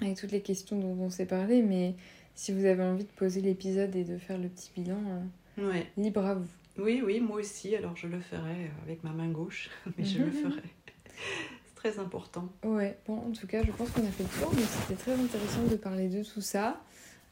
avec 0.00 0.16
toutes 0.16 0.32
les 0.32 0.40
questions 0.40 0.78
dont 0.78 0.96
on 0.98 1.10
s'est 1.10 1.26
parlé. 1.26 1.60
Mais 1.60 1.94
si 2.34 2.50
vous 2.52 2.64
avez 2.64 2.82
envie 2.82 3.04
de 3.04 3.12
poser 3.16 3.42
l'épisode 3.42 3.94
et 3.94 4.04
de 4.04 4.16
faire 4.16 4.38
le 4.38 4.48
petit 4.48 4.70
bilan, 4.74 4.98
ouais. 5.58 5.86
libre 5.98 6.24
à 6.24 6.36
vous. 6.36 6.48
Oui, 6.78 7.02
oui, 7.04 7.20
moi 7.20 7.38
aussi. 7.38 7.74
Alors 7.76 7.96
je 7.96 8.06
le 8.06 8.20
ferai 8.20 8.70
avec 8.84 9.04
ma 9.04 9.10
main 9.10 9.28
gauche, 9.28 9.70
mais 9.98 10.04
je 10.04 10.18
le 10.18 10.30
ferai. 10.30 10.62
C'est 11.64 11.74
très 11.74 11.98
important. 11.98 12.48
Ouais, 12.64 12.98
bon, 13.06 13.18
en 13.18 13.32
tout 13.32 13.46
cas, 13.46 13.62
je 13.62 13.70
pense 13.70 13.90
qu'on 13.90 14.02
a 14.02 14.10
fait 14.10 14.24
le 14.24 14.40
tour, 14.40 14.52
mais 14.54 14.62
c'était 14.62 15.00
très 15.00 15.12
intéressant 15.12 15.62
de 15.70 15.76
parler 15.76 16.08
de 16.08 16.22
tout 16.22 16.40
ça. 16.40 16.80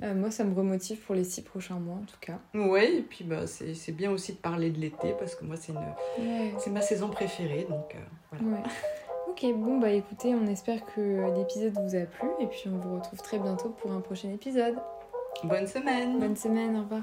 Euh, 0.03 0.15
moi, 0.15 0.31
ça 0.31 0.43
me 0.45 0.55
remotive 0.55 0.99
pour 0.99 1.15
les 1.15 1.25
six 1.25 1.43
prochains 1.43 1.79
mois, 1.79 1.97
en 1.97 2.05
tout 2.05 2.19
cas. 2.21 2.39
Oui, 2.55 2.85
et 2.99 3.03
puis 3.03 3.25
bah, 3.25 3.47
c'est 3.47 3.93
bien 3.93 4.11
aussi 4.11 4.33
de 4.33 4.39
parler 4.39 4.71
de 4.71 4.79
l'été, 4.81 5.15
parce 5.19 5.35
que 5.37 5.45
moi, 5.45 5.57
c'est 5.57 5.73
c'est 6.59 6.71
ma 6.71 6.81
saison 6.81 7.09
préférée, 7.09 7.67
donc 7.69 7.95
euh, 7.95 7.99
voilà. 8.33 8.65
Ok, 9.29 9.45
bon, 9.55 9.79
bah 9.79 9.91
écoutez, 9.91 10.35
on 10.35 10.47
espère 10.47 10.85
que 10.95 11.35
l'épisode 11.39 11.73
vous 11.79 11.95
a 11.95 12.01
plu, 12.01 12.29
et 12.41 12.47
puis 12.47 12.65
on 12.67 12.79
vous 12.79 12.97
retrouve 12.97 13.21
très 13.23 13.39
bientôt 13.39 13.71
pour 13.71 13.93
un 13.93 14.01
prochain 14.01 14.31
épisode. 14.31 14.77
Bonne 15.45 15.67
semaine 15.67 16.19
Bonne 16.21 16.37
semaine, 16.37 16.77
au 16.77 16.83
revoir 16.83 17.03